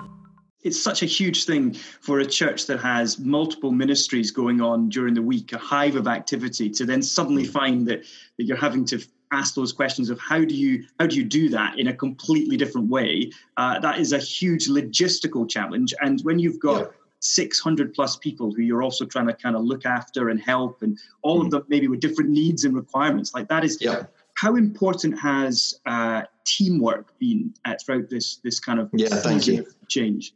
it's 0.66 0.82
such 0.82 1.02
a 1.02 1.06
huge 1.06 1.44
thing 1.44 1.74
for 2.00 2.18
a 2.18 2.26
church 2.26 2.66
that 2.66 2.80
has 2.80 3.20
multiple 3.20 3.70
ministries 3.70 4.32
going 4.32 4.60
on 4.60 4.88
during 4.88 5.14
the 5.14 5.22
week, 5.22 5.52
a 5.52 5.58
hive 5.58 5.94
of 5.94 6.08
activity, 6.08 6.68
to 6.70 6.84
then 6.84 7.00
suddenly 7.02 7.44
mm. 7.44 7.52
find 7.52 7.86
that, 7.86 8.04
that 8.36 8.44
you're 8.44 8.56
having 8.56 8.84
to 8.86 9.00
ask 9.32 9.54
those 9.54 9.72
questions 9.72 10.10
of 10.10 10.18
how 10.18 10.44
do 10.44 10.54
you 10.54 10.84
how 11.00 11.06
do 11.06 11.16
you 11.16 11.24
do 11.24 11.48
that 11.48 11.78
in 11.78 11.88
a 11.88 11.94
completely 11.94 12.56
different 12.56 12.88
way. 12.88 13.30
Uh, 13.56 13.78
that 13.78 13.98
is 13.98 14.12
a 14.12 14.18
huge 14.18 14.66
logistical 14.66 15.48
challenge, 15.48 15.94
and 16.00 16.20
when 16.22 16.38
you've 16.38 16.58
got 16.58 16.80
yeah. 16.80 16.86
600 17.20 17.94
plus 17.94 18.16
people 18.16 18.52
who 18.52 18.62
you're 18.62 18.82
also 18.82 19.04
trying 19.04 19.26
to 19.26 19.34
kind 19.34 19.56
of 19.56 19.62
look 19.62 19.86
after 19.86 20.30
and 20.30 20.40
help, 20.40 20.82
and 20.82 20.98
all 21.22 21.40
mm. 21.40 21.44
of 21.44 21.50
them 21.52 21.64
maybe 21.68 21.86
with 21.86 22.00
different 22.00 22.30
needs 22.30 22.64
and 22.64 22.74
requirements, 22.74 23.34
like 23.34 23.48
that 23.48 23.64
is. 23.64 23.78
Yeah. 23.80 24.04
How 24.34 24.56
important 24.56 25.18
has 25.18 25.80
uh, 25.86 26.24
teamwork 26.44 27.18
been 27.18 27.54
uh, 27.64 27.74
throughout 27.82 28.10
this 28.10 28.36
this 28.44 28.60
kind 28.60 28.78
of 28.78 28.90
yeah, 28.92 29.08
thank 29.08 29.46
you. 29.46 29.64
change? 29.88 30.34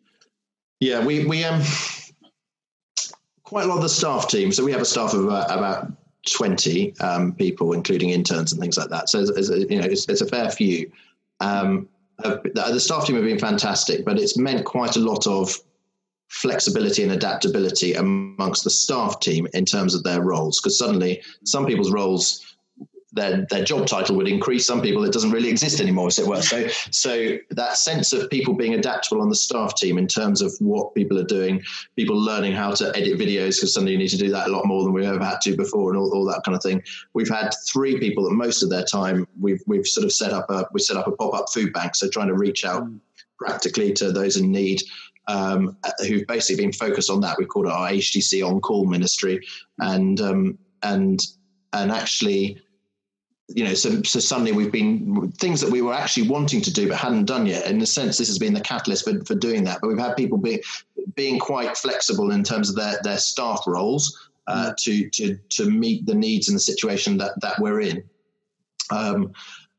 Yeah, 0.80 1.04
we 1.04 1.26
we 1.26 1.44
um 1.44 1.62
quite 3.44 3.64
a 3.64 3.68
lot 3.68 3.76
of 3.76 3.82
the 3.82 3.88
staff 3.88 4.28
team. 4.28 4.52
So 4.52 4.64
we 4.64 4.70
have 4.72 4.80
a 4.80 4.84
staff 4.84 5.12
of 5.12 5.24
about, 5.24 5.50
about 5.50 5.92
twenty 6.28 6.94
um, 7.00 7.32
people, 7.32 7.72
including 7.72 8.10
interns 8.10 8.52
and 8.52 8.60
things 8.60 8.78
like 8.78 8.90
that. 8.90 9.08
So 9.08 9.18
it's, 9.20 9.30
it's, 9.30 9.70
you 9.70 9.80
know, 9.80 9.86
it's, 9.86 10.08
it's, 10.08 10.20
a 10.20 10.26
fair 10.26 10.50
few. 10.50 10.90
Um, 11.40 11.88
uh, 12.22 12.36
the 12.54 12.78
staff 12.78 13.06
team 13.06 13.16
have 13.16 13.24
been 13.24 13.38
fantastic, 13.38 14.04
but 14.04 14.18
it's 14.18 14.36
meant 14.36 14.64
quite 14.64 14.96
a 14.96 15.00
lot 15.00 15.26
of 15.26 15.58
flexibility 16.28 17.02
and 17.02 17.12
adaptability 17.12 17.94
amongst 17.94 18.62
the 18.62 18.70
staff 18.70 19.18
team 19.18 19.48
in 19.52 19.64
terms 19.64 19.94
of 19.94 20.04
their 20.04 20.22
roles. 20.22 20.60
Because 20.60 20.78
suddenly, 20.78 21.20
some 21.44 21.66
people's 21.66 21.90
roles 21.90 22.49
their 23.12 23.46
their 23.50 23.64
job 23.64 23.86
title 23.86 24.16
would 24.16 24.28
increase. 24.28 24.66
Some 24.66 24.80
people 24.80 25.04
it 25.04 25.12
doesn't 25.12 25.30
really 25.30 25.48
exist 25.48 25.80
anymore, 25.80 26.08
as 26.08 26.18
it 26.18 26.26
were. 26.26 26.42
So 26.42 26.68
so 26.90 27.36
that 27.50 27.76
sense 27.76 28.12
of 28.12 28.30
people 28.30 28.54
being 28.54 28.74
adaptable 28.74 29.20
on 29.20 29.28
the 29.28 29.34
staff 29.34 29.74
team 29.74 29.98
in 29.98 30.06
terms 30.06 30.42
of 30.42 30.54
what 30.60 30.94
people 30.94 31.18
are 31.18 31.24
doing, 31.24 31.62
people 31.96 32.16
learning 32.16 32.52
how 32.52 32.72
to 32.72 32.88
edit 32.96 33.18
videos 33.18 33.56
because 33.56 33.74
suddenly 33.74 33.92
you 33.92 33.98
need 33.98 34.08
to 34.08 34.16
do 34.16 34.30
that 34.30 34.48
a 34.48 34.50
lot 34.50 34.66
more 34.66 34.84
than 34.84 34.92
we 34.92 35.06
ever 35.06 35.24
had 35.24 35.40
to 35.42 35.56
before, 35.56 35.90
and 35.90 35.98
all, 35.98 36.12
all 36.14 36.24
that 36.26 36.42
kind 36.44 36.56
of 36.56 36.62
thing. 36.62 36.82
We've 37.14 37.28
had 37.28 37.50
three 37.66 37.98
people 37.98 38.24
that 38.24 38.32
most 38.32 38.62
of 38.62 38.70
their 38.70 38.84
time 38.84 39.26
we've 39.38 39.62
we've 39.66 39.86
sort 39.86 40.04
of 40.04 40.12
set 40.12 40.32
up 40.32 40.50
a 40.50 40.66
we 40.72 40.80
set 40.80 40.96
up 40.96 41.06
a 41.06 41.12
pop 41.12 41.34
up 41.34 41.46
food 41.52 41.72
bank, 41.72 41.96
so 41.96 42.08
trying 42.08 42.28
to 42.28 42.34
reach 42.34 42.64
out. 42.64 42.84
Mm. 42.84 43.00
Practically 43.38 43.94
to 43.94 44.12
those 44.12 44.36
in 44.36 44.52
need, 44.52 44.82
um, 45.26 45.76
who've 46.06 46.26
basically 46.26 46.62
been 46.62 46.74
focused 46.74 47.10
on 47.10 47.20
that. 47.22 47.38
We've 47.38 47.48
called 47.48 47.66
it 47.66 47.72
our 47.72 47.88
HTC 47.88 48.46
on 48.46 48.60
call 48.60 48.84
ministry, 48.84 49.40
and 49.78 50.20
um, 50.20 50.58
and 50.82 51.24
and 51.72 51.90
actually 51.90 52.60
you 53.54 53.64
know, 53.64 53.74
so, 53.74 54.02
so 54.02 54.20
suddenly 54.20 54.52
we've 54.52 54.72
been 54.72 55.32
things 55.32 55.60
that 55.60 55.70
we 55.70 55.82
were 55.82 55.92
actually 55.92 56.28
wanting 56.28 56.60
to 56.62 56.72
do 56.72 56.88
but 56.88 56.96
hadn't 56.96 57.24
done 57.24 57.46
yet. 57.46 57.66
In 57.66 57.80
a 57.80 57.86
sense, 57.86 58.18
this 58.18 58.28
has 58.28 58.38
been 58.38 58.54
the 58.54 58.60
catalyst 58.60 59.04
for, 59.04 59.24
for 59.24 59.34
doing 59.34 59.64
that. 59.64 59.80
But 59.80 59.88
we've 59.88 59.98
had 59.98 60.16
people 60.16 60.38
being 60.38 60.60
being 61.14 61.38
quite 61.38 61.76
flexible 61.76 62.30
in 62.30 62.44
terms 62.44 62.70
of 62.70 62.76
their, 62.76 62.98
their 63.02 63.18
staff 63.18 63.62
roles 63.66 64.28
uh, 64.46 64.70
mm. 64.70 64.76
to 64.76 65.10
to 65.10 65.38
to 65.50 65.70
meet 65.70 66.06
the 66.06 66.14
needs 66.14 66.48
and 66.48 66.56
the 66.56 66.60
situation 66.60 67.16
that 67.18 67.40
that 67.40 67.58
we're 67.58 67.80
in. 67.80 68.04
Um, 68.90 69.32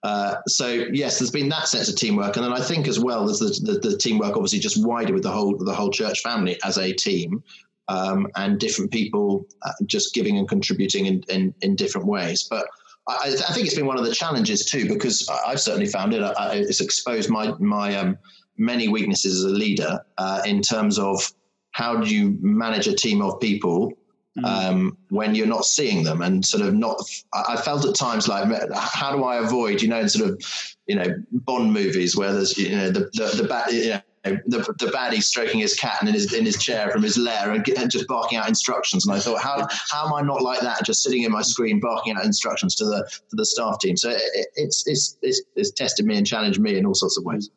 uh, 0.03 0.35
so 0.47 0.67
yes, 0.67 1.19
there's 1.19 1.31
been 1.31 1.49
that 1.49 1.67
sense 1.67 1.87
of 1.87 1.95
teamwork, 1.95 2.35
and 2.35 2.45
then 2.45 2.53
I 2.53 2.61
think 2.61 2.87
as 2.87 2.99
well 2.99 3.25
there's 3.25 3.39
the, 3.39 3.73
the, 3.73 3.89
the 3.89 3.97
teamwork 3.97 4.35
obviously 4.35 4.59
just 4.59 4.85
wider 4.85 5.13
with 5.13 5.23
the 5.23 5.31
whole 5.31 5.57
the 5.57 5.73
whole 5.73 5.91
church 5.91 6.21
family 6.21 6.59
as 6.63 6.77
a 6.77 6.91
team. 6.93 7.43
Um, 7.87 8.27
and 8.37 8.57
different 8.57 8.89
people 8.89 9.45
uh, 9.63 9.71
just 9.85 10.13
giving 10.13 10.37
and 10.37 10.47
contributing 10.47 11.07
in, 11.07 11.23
in, 11.27 11.53
in 11.61 11.75
different 11.75 12.07
ways. 12.07 12.47
But 12.49 12.65
I, 13.07 13.35
I, 13.49 13.53
think 13.53 13.65
it's 13.65 13.75
been 13.75 13.87
one 13.87 13.97
of 13.97 14.05
the 14.05 14.13
challenges 14.13 14.65
too, 14.65 14.87
because 14.87 15.27
I've 15.45 15.59
certainly 15.59 15.87
found 15.87 16.13
it. 16.13 16.21
I, 16.21 16.55
it's 16.55 16.81
exposed 16.81 17.29
my 17.29 17.53
my 17.59 17.95
um, 17.95 18.17
many 18.57 18.87
weaknesses 18.87 19.43
as 19.43 19.51
a 19.51 19.55
leader 19.55 19.99
uh, 20.17 20.41
in 20.45 20.61
terms 20.61 20.99
of 20.99 21.31
how 21.71 21.97
do 21.97 22.13
you 22.13 22.37
manage 22.41 22.87
a 22.87 22.95
team 22.95 23.21
of 23.21 23.39
people 23.39 23.93
mm. 24.37 24.45
um, 24.45 24.97
when 25.09 25.35
you're 25.35 25.47
not 25.47 25.65
seeing 25.65 26.03
them 26.03 26.21
and 26.21 26.45
sort 26.45 26.63
of 26.63 26.73
not. 26.73 27.01
I 27.33 27.55
felt 27.57 27.85
at 27.85 27.95
times 27.95 28.27
like, 28.27 28.47
how 28.73 29.15
do 29.15 29.23
I 29.23 29.37
avoid, 29.37 29.81
you 29.81 29.87
know, 29.87 29.99
in 29.99 30.09
sort 30.09 30.29
of, 30.29 30.75
you 30.85 30.95
know, 30.95 31.07
Bond 31.31 31.73
movies 31.73 32.15
where 32.15 32.33
there's, 32.33 32.57
you 32.57 32.75
know, 32.75 32.91
the 32.91 33.09
the, 33.13 33.41
the 33.41 33.47
bad, 33.47 33.71
you 33.71 33.89
know, 33.91 34.01
the, 34.23 34.75
the 34.77 34.91
baddie 34.93 35.21
stroking 35.21 35.59
his 35.59 35.73
cat 35.73 35.97
and 35.99 36.09
in 36.09 36.13
his 36.13 36.33
in 36.33 36.45
his 36.45 36.57
chair 36.57 36.91
from 36.91 37.01
his 37.01 37.17
lair 37.17 37.51
and, 37.51 37.67
and, 37.69 37.89
just 37.89 38.07
barking 38.07 38.37
out 38.37 38.47
instructions. 38.47 39.07
And 39.07 39.15
I 39.15 39.19
thought, 39.19 39.41
how 39.41 39.67
how 39.89 40.05
am 40.05 40.13
I 40.13 40.21
not 40.21 40.41
like 40.41 40.61
that? 40.61 40.85
Just 40.85 41.03
sitting 41.03 41.23
in 41.23 41.31
my 41.31 41.41
screen 41.41 41.79
barking 41.79 42.15
out 42.15 42.25
instructions 42.25 42.75
to 42.75 42.85
the 42.85 43.03
to 43.29 43.35
the 43.35 43.45
staff 43.45 43.79
team. 43.79 43.97
So 43.97 44.11
it, 44.11 44.21
it's, 44.55 44.87
it's 44.87 45.17
it's 45.21 45.41
it's 45.55 45.71
tested 45.71 46.05
me 46.05 46.17
and 46.17 46.27
challenged 46.27 46.59
me 46.59 46.77
in 46.77 46.85
all 46.85 46.93
sorts 46.93 47.17
of 47.17 47.25
ways. 47.25 47.49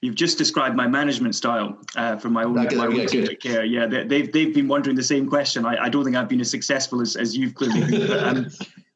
You've 0.00 0.16
just 0.16 0.38
described 0.38 0.76
my 0.76 0.88
management 0.88 1.34
style 1.34 1.78
uh, 1.94 2.16
from 2.16 2.32
my 2.32 2.44
own, 2.44 2.58
okay, 2.58 2.74
my 2.74 2.86
own 2.86 2.96
yeah, 2.96 3.26
care. 3.40 3.64
Yeah, 3.64 3.86
they, 3.86 3.98
have 3.98 4.08
they've, 4.08 4.32
they've 4.32 4.54
been 4.54 4.66
wondering 4.66 4.96
the 4.96 5.04
same 5.04 5.28
question. 5.28 5.64
I, 5.64 5.84
I 5.84 5.88
don't 5.88 6.04
think 6.04 6.16
I've 6.16 6.28
been 6.28 6.40
as 6.40 6.50
successful 6.50 7.00
as, 7.00 7.14
as 7.14 7.36
you've 7.36 7.54
clearly 7.54 7.80
been. 7.80 8.08
But, 8.08 8.24
um, 8.24 8.50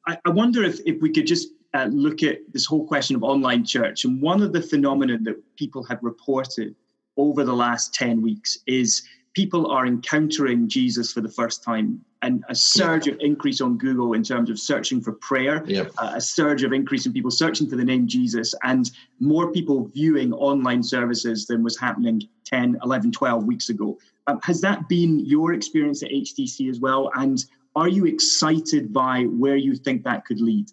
I, 0.06 0.18
I 0.26 0.30
wonder 0.30 0.64
if, 0.64 0.80
if 0.84 1.00
we 1.00 1.10
could 1.10 1.26
just 1.26 1.50
uh, 1.74 1.86
look 1.92 2.22
at 2.24 2.38
this 2.52 2.66
whole 2.66 2.86
question 2.86 3.14
of 3.14 3.22
online 3.22 3.64
church. 3.64 4.04
And 4.04 4.20
one 4.20 4.42
of 4.42 4.52
the 4.52 4.60
phenomena 4.60 5.18
that 5.22 5.36
people 5.56 5.84
have 5.84 5.98
reported 6.02 6.74
over 7.16 7.44
the 7.44 7.52
last 7.54 7.94
10 7.94 8.22
weeks 8.22 8.58
is 8.66 9.02
people 9.34 9.70
are 9.70 9.86
encountering 9.86 10.68
Jesus 10.68 11.12
for 11.12 11.20
the 11.20 11.28
first 11.28 11.62
time 11.62 12.00
and 12.22 12.42
a 12.48 12.54
surge 12.54 13.06
of 13.06 13.16
increase 13.20 13.60
on 13.60 13.76
Google 13.76 14.14
in 14.14 14.22
terms 14.22 14.50
of 14.50 14.58
searching 14.58 15.00
for 15.00 15.12
prayer, 15.12 15.64
uh, 15.98 16.12
a 16.14 16.20
surge 16.20 16.62
of 16.62 16.72
increase 16.72 17.06
in 17.06 17.12
people 17.12 17.30
searching 17.30 17.68
for 17.68 17.76
the 17.76 17.84
name 17.84 18.06
Jesus, 18.06 18.54
and 18.64 18.90
more 19.20 19.52
people 19.52 19.88
viewing 19.94 20.32
online 20.32 20.82
services 20.82 21.46
than 21.46 21.62
was 21.62 21.78
happening 21.78 22.22
10, 22.44 22.78
11, 22.82 23.12
12 23.12 23.44
weeks 23.44 23.68
ago. 23.68 23.98
Um, 24.26 24.40
has 24.42 24.60
that 24.62 24.88
been 24.88 25.20
your 25.20 25.52
experience 25.52 26.02
at 26.02 26.10
HTC 26.10 26.68
as 26.70 26.80
well? 26.80 27.10
And 27.14 27.44
are 27.76 27.88
you 27.88 28.06
excited 28.06 28.92
by 28.92 29.24
where 29.24 29.56
you 29.56 29.76
think 29.76 30.02
that 30.04 30.24
could 30.24 30.40
lead? 30.40 30.72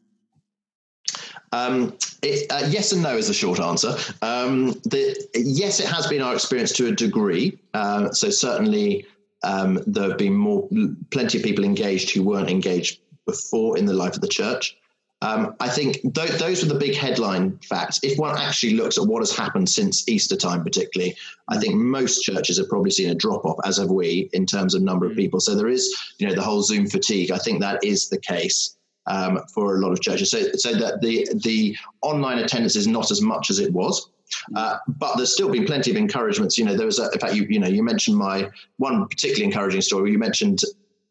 Um, 1.54 1.96
it, 2.24 2.52
uh, 2.52 2.68
yes 2.68 2.92
and 2.94 3.04
no 3.04 3.16
is 3.16 3.28
the 3.28 3.34
short 3.34 3.60
answer. 3.60 3.96
Um, 4.24 4.72
the, 4.86 5.16
yes, 5.36 5.80
it 5.80 5.88
has 5.88 6.08
been 6.08 6.22
our 6.22 6.34
experience 6.34 6.74
to 6.74 6.88
a 6.88 6.92
degree. 6.92 7.60
Uh, 7.76 8.12
so 8.12 8.32
certainly 8.32 9.06
um, 9.44 9.80
there 9.86 10.10
have 10.10 10.18
been 10.18 10.34
more, 10.34 10.68
plenty 11.12 11.38
of 11.38 11.44
people 11.44 11.64
engaged 11.64 12.10
who 12.12 12.24
weren't 12.24 12.50
engaged 12.50 13.02
before 13.28 13.78
in 13.78 13.86
the 13.86 13.94
life 13.94 14.16
of 14.16 14.22
the 14.22 14.28
church. 14.28 14.76
Um, 15.22 15.56
I 15.62 15.70
think 15.70 16.02
th- 16.16 16.38
those 16.38 16.64
are 16.64 16.66
the 16.66 16.76
big 16.76 16.96
headline 16.96 17.58
facts. 17.60 18.00
If 18.04 18.18
one 18.18 18.38
actually 18.38 18.74
looks 18.74 18.98
at 18.98 19.06
what 19.06 19.22
has 19.22 19.34
happened 19.34 19.70
since 19.70 20.10
Easter 20.10 20.36
time, 20.36 20.64
particularly, 20.64 21.16
I 21.48 21.60
think 21.60 21.76
most 21.76 22.24
churches 22.24 22.58
have 22.58 22.68
probably 22.68 22.92
seen 22.92 23.10
a 23.10 23.16
drop 23.16 23.46
off, 23.46 23.58
as 23.64 23.78
have 23.78 23.90
we, 23.90 24.30
in 24.34 24.46
terms 24.46 24.76
of 24.76 24.82
number 24.82 25.06
of 25.06 25.14
mm. 25.14 25.18
people. 25.18 25.40
So 25.40 25.56
there 25.56 25.70
is, 25.70 25.96
you 26.18 26.28
know, 26.28 26.36
the 26.36 26.42
whole 26.42 26.62
Zoom 26.62 26.88
fatigue. 26.88 27.32
I 27.32 27.38
think 27.38 27.62
that 27.62 27.82
is 27.84 28.10
the 28.10 28.20
case 28.20 28.76
um, 29.08 29.42
for 29.54 29.76
a 29.76 29.80
lot 29.80 29.92
of 29.92 30.02
churches. 30.02 30.32
So, 30.32 30.52
so 30.54 30.74
that 30.74 31.02
the 31.02 31.28
the 31.44 31.76
online 32.02 32.40
attendance 32.40 32.76
is 32.76 32.88
not 32.88 33.12
as 33.12 33.22
much 33.22 33.50
as 33.50 33.60
it 33.60 33.72
was. 33.72 34.10
Uh, 34.56 34.78
but 34.88 35.16
there's 35.16 35.34
still 35.34 35.50
been 35.50 35.66
plenty 35.66 35.92
of 35.92 35.98
encouragements. 35.98 36.58
You 36.58 36.66
know, 36.66 36.76
there 36.76 36.88
was, 36.88 36.98
a, 36.98 37.10
in 37.12 37.20
fact, 37.20 37.36
you 37.36 37.46
you 37.50 37.60
know, 37.60 37.68
you 37.68 37.84
mentioned 37.84 38.18
my 38.18 38.50
one 38.78 39.08
particularly 39.08 39.46
encouraging 39.46 39.82
story. 39.82 40.12
You 40.12 40.18
mentioned 40.18 40.62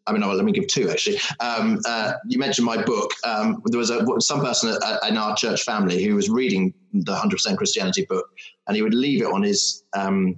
I 0.07 0.13
mean, 0.13 0.23
let 0.23 0.45
me 0.45 0.53
give 0.53 0.67
two 0.67 0.91
actually. 0.91 1.19
Um, 1.41 1.81
uh, 1.87 2.15
you 2.27 2.39
mentioned 2.39 2.67
my 2.67 2.83
book. 2.83 3.13
Um, 3.25 3.63
there 3.67 3.79
was 3.79 3.91
a, 3.91 4.05
some 4.21 4.41
person 4.41 4.77
in 5.09 5.17
our 5.17 5.37
church 5.37 5.63
family 5.63 6.03
who 6.03 6.17
was 6.17 6.29
reading 6.29 6.75
the 6.93 7.15
100% 7.15 7.57
Christianity 7.57 8.05
book, 8.09 8.27
and 8.67 8.77
he 8.77 8.83
would 8.83 8.95
leave 8.95 9.23
it 9.23 9.27
on 9.27 9.43
his 9.43 9.85
um, 9.97 10.37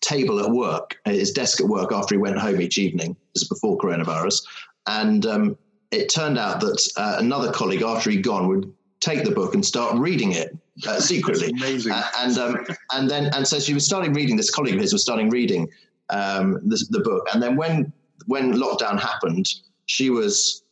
table 0.00 0.40
at 0.40 0.50
work, 0.50 0.98
his 1.04 1.32
desk 1.32 1.60
at 1.60 1.68
work 1.68 1.92
after 1.92 2.14
he 2.14 2.18
went 2.18 2.38
home 2.38 2.60
each 2.60 2.78
evening. 2.78 3.16
This 3.34 3.42
is 3.42 3.48
before 3.48 3.78
coronavirus. 3.78 4.42
And 4.88 5.24
um, 5.26 5.58
it 5.92 6.08
turned 6.08 6.38
out 6.38 6.60
that 6.60 6.82
uh, 6.96 7.16
another 7.18 7.52
colleague, 7.52 7.82
after 7.82 8.10
he'd 8.10 8.24
gone, 8.24 8.48
would 8.48 8.72
take 9.00 9.24
the 9.24 9.30
book 9.30 9.54
and 9.54 9.64
start 9.64 9.96
reading 9.96 10.32
it 10.32 10.56
uh, 10.86 10.98
secretly. 11.12 11.50
amazing. 11.50 11.92
Uh, 11.92 12.04
and 12.18 12.38
um, 12.38 12.66
and 12.92 13.08
then 13.08 13.26
and 13.34 13.46
so 13.46 13.60
she 13.60 13.74
was 13.74 13.84
starting 13.84 14.12
reading. 14.12 14.36
This 14.36 14.50
colleague 14.50 14.74
of 14.74 14.80
his 14.80 14.92
was 14.92 15.02
starting 15.02 15.28
reading 15.28 15.68
um, 16.10 16.58
this, 16.64 16.88
the 16.88 17.00
book. 17.00 17.28
And 17.32 17.42
then 17.42 17.56
when 17.56 17.92
when 18.26 18.54
lockdown 18.54 18.98
happened, 18.98 19.46
she 19.86 20.10
was 20.10 20.64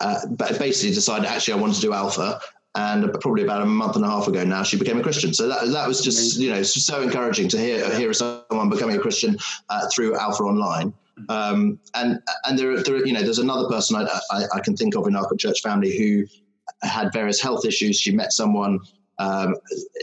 uh, 0.00 0.26
basically 0.58 0.94
decided 0.94 1.28
actually 1.28 1.54
I 1.54 1.58
wanted 1.58 1.76
to 1.76 1.80
do 1.82 1.92
Alpha. 1.92 2.40
And 2.74 3.12
probably 3.20 3.42
about 3.42 3.60
a 3.60 3.66
month 3.66 3.96
and 3.96 4.04
a 4.04 4.08
half 4.08 4.28
ago 4.28 4.42
now, 4.44 4.62
she 4.62 4.78
became 4.78 4.98
a 4.98 5.02
Christian. 5.02 5.34
So 5.34 5.46
that 5.46 5.70
that 5.72 5.86
was 5.86 6.00
just 6.00 6.38
you 6.38 6.50
know 6.50 6.62
so 6.62 7.02
encouraging 7.02 7.48
to 7.48 7.58
hear 7.58 7.94
hear 7.94 8.14
someone 8.14 8.70
becoming 8.70 8.96
a 8.96 8.98
Christian 8.98 9.36
uh, 9.68 9.86
through 9.94 10.16
Alpha 10.16 10.42
Online. 10.42 10.94
Um, 11.28 11.78
and 11.94 12.20
and 12.46 12.58
there, 12.58 12.82
there, 12.82 13.06
you 13.06 13.12
know, 13.12 13.22
there's 13.22 13.38
another 13.38 13.68
person 13.68 13.96
I, 13.96 14.20
I, 14.30 14.44
I, 14.54 14.60
can 14.60 14.76
think 14.76 14.96
of 14.96 15.06
in 15.06 15.14
our 15.14 15.28
church 15.36 15.60
family 15.60 15.96
who 15.96 16.26
had 16.82 17.12
various 17.12 17.40
health 17.40 17.66
issues. 17.66 18.00
She 18.00 18.12
met 18.12 18.32
someone 18.32 18.80
um, 19.18 19.56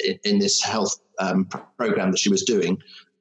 in, 0.05 0.19
in, 0.23 0.39
this 0.39 0.61
health 0.61 0.99
um, 1.19 1.45
program 1.77 2.11
that 2.11 2.19
she 2.19 2.29
was 2.29 2.43
doing, 2.43 2.77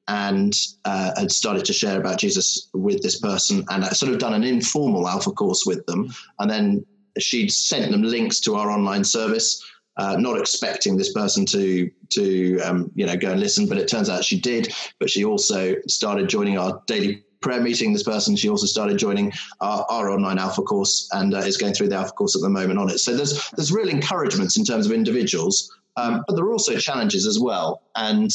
and 0.07 0.55
uh, 0.85 1.11
had 1.17 1.31
started 1.31 1.65
to 1.65 1.73
share 1.73 1.99
about 1.99 2.19
Jesus 2.19 2.69
with 2.73 3.01
this 3.01 3.19
person, 3.19 3.65
and 3.69 3.83
sort 3.85 4.11
of 4.11 4.19
done 4.19 4.33
an 4.33 4.43
informal 4.43 5.07
Alpha 5.07 5.31
course 5.31 5.63
with 5.65 5.85
them, 5.87 6.13
and 6.39 6.49
then 6.49 6.85
she'd 7.17 7.51
sent 7.51 7.91
them 7.91 8.03
links 8.03 8.39
to 8.41 8.55
our 8.55 8.71
online 8.71 9.03
service. 9.03 9.63
Uh, 9.97 10.15
not 10.17 10.39
expecting 10.39 10.95
this 10.95 11.11
person 11.11 11.45
to 11.45 11.91
to 12.09 12.59
um, 12.61 12.89
you 12.95 13.05
know 13.05 13.17
go 13.17 13.31
and 13.31 13.39
listen, 13.39 13.67
but 13.67 13.77
it 13.77 13.87
turns 13.87 14.09
out 14.09 14.23
she 14.23 14.39
did. 14.39 14.73
But 14.99 15.09
she 15.09 15.25
also 15.25 15.75
started 15.87 16.29
joining 16.29 16.57
our 16.57 16.81
daily 16.87 17.23
prayer 17.41 17.61
meeting 17.61 17.93
this 17.93 18.03
person. 18.03 18.35
She 18.35 18.49
also 18.49 18.65
started 18.65 18.97
joining 18.97 19.31
our, 19.61 19.85
our 19.89 20.09
online 20.09 20.37
Alpha 20.37 20.61
course 20.61 21.09
and 21.13 21.33
uh, 21.33 21.39
is 21.39 21.57
going 21.57 21.73
through 21.73 21.89
the 21.89 21.95
Alpha 21.95 22.11
course 22.11 22.35
at 22.35 22.41
the 22.41 22.49
moment 22.49 22.79
on 22.79 22.89
it. 22.89 22.99
So 22.99 23.15
there's 23.15 23.49
there's 23.51 23.71
real 23.71 23.89
encouragements 23.89 24.57
in 24.57 24.65
terms 24.65 24.85
of 24.85 24.91
individuals, 24.91 25.73
um, 25.95 26.23
but 26.27 26.35
there 26.35 26.45
are 26.45 26.51
also 26.51 26.77
challenges 26.77 27.25
as 27.25 27.39
well. 27.39 27.83
And 27.95 28.31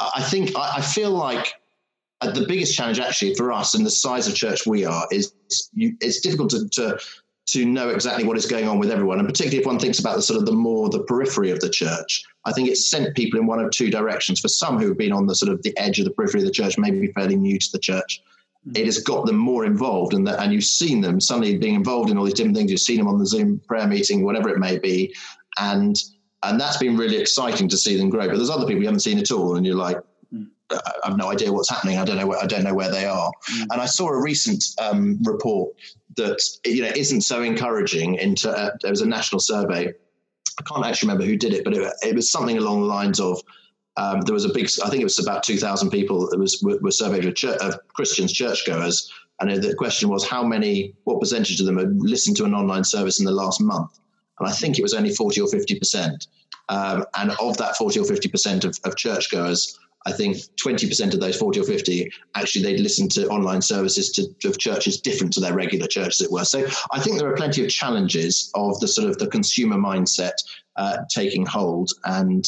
I 0.00 0.22
think 0.22 0.56
I, 0.56 0.76
I 0.76 0.80
feel 0.80 1.10
like 1.10 1.54
uh, 2.20 2.30
the 2.30 2.46
biggest 2.46 2.76
challenge 2.76 3.00
actually 3.00 3.34
for 3.34 3.52
us 3.52 3.74
and 3.74 3.84
the 3.84 3.90
size 3.90 4.28
of 4.28 4.34
church 4.34 4.66
we 4.66 4.84
are 4.84 5.06
is 5.10 5.32
you, 5.74 5.96
it's 6.00 6.20
difficult 6.20 6.50
to, 6.50 6.68
to 6.68 6.98
to 7.44 7.64
know 7.64 7.88
exactly 7.88 8.24
what 8.24 8.36
is 8.36 8.46
going 8.46 8.68
on 8.68 8.78
with 8.78 8.90
everyone, 8.90 9.18
and 9.18 9.28
particularly 9.28 9.58
if 9.58 9.66
one 9.66 9.78
thinks 9.78 9.98
about 9.98 10.16
the 10.16 10.22
sort 10.22 10.38
of 10.38 10.46
the 10.46 10.52
more 10.52 10.88
the 10.88 11.02
periphery 11.02 11.50
of 11.50 11.60
the 11.60 11.68
church. 11.68 12.24
I 12.44 12.52
think 12.52 12.68
it's 12.68 12.88
sent 12.88 13.16
people 13.16 13.38
in 13.40 13.46
one 13.46 13.60
of 13.60 13.70
two 13.70 13.90
directions. 13.90 14.40
For 14.40 14.48
some 14.48 14.78
who've 14.78 14.96
been 14.96 15.12
on 15.12 15.26
the 15.26 15.34
sort 15.34 15.52
of 15.52 15.62
the 15.62 15.76
edge 15.76 15.98
of 15.98 16.04
the 16.04 16.12
periphery 16.12 16.40
of 16.40 16.46
the 16.46 16.52
church, 16.52 16.78
maybe 16.78 17.06
fairly 17.08 17.36
new 17.36 17.58
to 17.58 17.72
the 17.72 17.78
church, 17.78 18.22
mm-hmm. 18.66 18.76
it 18.76 18.86
has 18.86 18.98
got 18.98 19.26
them 19.26 19.36
more 19.36 19.64
involved, 19.64 20.14
and 20.14 20.28
and 20.28 20.52
you've 20.52 20.64
seen 20.64 21.00
them 21.00 21.20
suddenly 21.20 21.58
being 21.58 21.74
involved 21.74 22.10
in 22.10 22.18
all 22.18 22.24
these 22.24 22.34
different 22.34 22.56
things. 22.56 22.70
You've 22.70 22.80
seen 22.80 22.98
them 22.98 23.08
on 23.08 23.18
the 23.18 23.26
Zoom 23.26 23.60
prayer 23.66 23.88
meeting, 23.88 24.24
whatever 24.24 24.48
it 24.48 24.58
may 24.58 24.78
be, 24.78 25.12
and 25.58 26.00
and 26.44 26.60
that's 26.60 26.76
been 26.76 26.96
really 26.96 27.16
exciting 27.16 27.68
to 27.68 27.76
see 27.76 27.96
them 27.96 28.08
grow. 28.08 28.28
But 28.28 28.36
there's 28.36 28.50
other 28.50 28.66
people 28.66 28.82
you 28.82 28.86
haven't 28.86 29.00
seen 29.00 29.18
at 29.18 29.30
all, 29.32 29.56
and 29.56 29.66
you're 29.66 29.76
like, 29.76 29.98
mm. 30.32 30.46
I 30.70 30.80
have 31.04 31.16
no 31.16 31.30
idea 31.30 31.52
what's 31.52 31.70
happening. 31.70 31.98
I 31.98 32.04
don't 32.04 32.16
know. 32.16 32.26
Where, 32.26 32.42
I 32.42 32.46
don't 32.46 32.64
know 32.64 32.74
where 32.74 32.90
they 32.90 33.04
are. 33.04 33.30
Mm. 33.52 33.66
And 33.72 33.80
I 33.80 33.86
saw 33.86 34.08
a 34.08 34.20
recent 34.20 34.64
um, 34.78 35.18
report 35.22 35.72
that 36.16 36.40
you 36.64 36.82
know 36.82 36.92
isn't 36.94 37.22
so 37.22 37.42
encouraging. 37.42 38.16
Into 38.16 38.50
uh, 38.50 38.70
there 38.80 38.90
was 38.90 39.02
a 39.02 39.08
national 39.08 39.40
survey 39.40 39.92
I 40.58 40.62
can't 40.62 40.86
actually 40.86 41.08
remember 41.08 41.24
who 41.24 41.36
did 41.36 41.54
it, 41.54 41.64
but 41.64 41.74
it, 41.74 41.92
it 42.02 42.14
was 42.14 42.30
something 42.30 42.58
along 42.58 42.82
the 42.82 42.86
lines 42.86 43.20
of 43.20 43.40
um, 43.96 44.22
there 44.22 44.34
was 44.34 44.44
a 44.44 44.52
big, 44.52 44.68
I 44.84 44.88
think 44.88 45.00
it 45.00 45.04
was 45.04 45.18
about 45.18 45.42
2,000 45.42 45.90
people 45.90 46.28
that 46.30 46.38
was 46.38 46.62
were, 46.62 46.78
were 46.78 46.90
surveyed 46.90 47.24
of, 47.24 47.34
church, 47.34 47.60
of 47.60 47.78
Christians, 47.88 48.32
churchgoers, 48.32 49.12
and 49.40 49.62
the 49.62 49.74
question 49.74 50.08
was 50.08 50.26
how 50.26 50.42
many, 50.42 50.94
what 51.04 51.20
percentage 51.20 51.60
of 51.60 51.66
them 51.66 51.78
had 51.78 52.00
listened 52.00 52.36
to 52.38 52.44
an 52.44 52.54
online 52.54 52.84
service 52.84 53.18
in 53.18 53.26
the 53.26 53.32
last 53.32 53.60
month, 53.60 53.98
and 54.38 54.48
I 54.48 54.52
think 54.52 54.78
it 54.78 54.82
was 54.82 54.94
only 54.94 55.14
40 55.14 55.40
or 55.40 55.48
50 55.48 55.78
percent. 55.78 56.26
Um, 56.68 57.04
and 57.16 57.32
of 57.32 57.56
that 57.58 57.76
40 57.76 58.00
or 58.00 58.04
50 58.04 58.28
percent 58.28 58.64
of, 58.64 58.78
of 58.84 58.96
churchgoers, 58.96 59.78
I 60.06 60.12
think 60.12 60.36
20% 60.36 61.14
of 61.14 61.20
those 61.20 61.36
40 61.36 61.60
or 61.60 61.64
50 61.64 62.10
actually 62.34 62.64
they'd 62.64 62.80
listen 62.80 63.08
to 63.10 63.28
online 63.28 63.62
services 63.62 64.10
to, 64.12 64.48
of 64.48 64.58
churches 64.58 65.00
different 65.00 65.32
to 65.34 65.40
their 65.40 65.54
regular 65.54 65.86
church, 65.86 66.08
as 66.08 66.20
it 66.20 66.30
were. 66.30 66.44
So 66.44 66.66
I 66.90 66.98
think 66.98 67.18
there 67.18 67.28
are 67.28 67.36
plenty 67.36 67.64
of 67.64 67.70
challenges 67.70 68.50
of 68.54 68.78
the 68.80 68.88
sort 68.88 69.08
of 69.08 69.18
the 69.18 69.28
consumer 69.28 69.76
mindset 69.76 70.32
uh, 70.76 70.98
taking 71.08 71.46
hold 71.46 71.92
and 72.04 72.44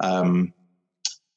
um, 0.00 0.52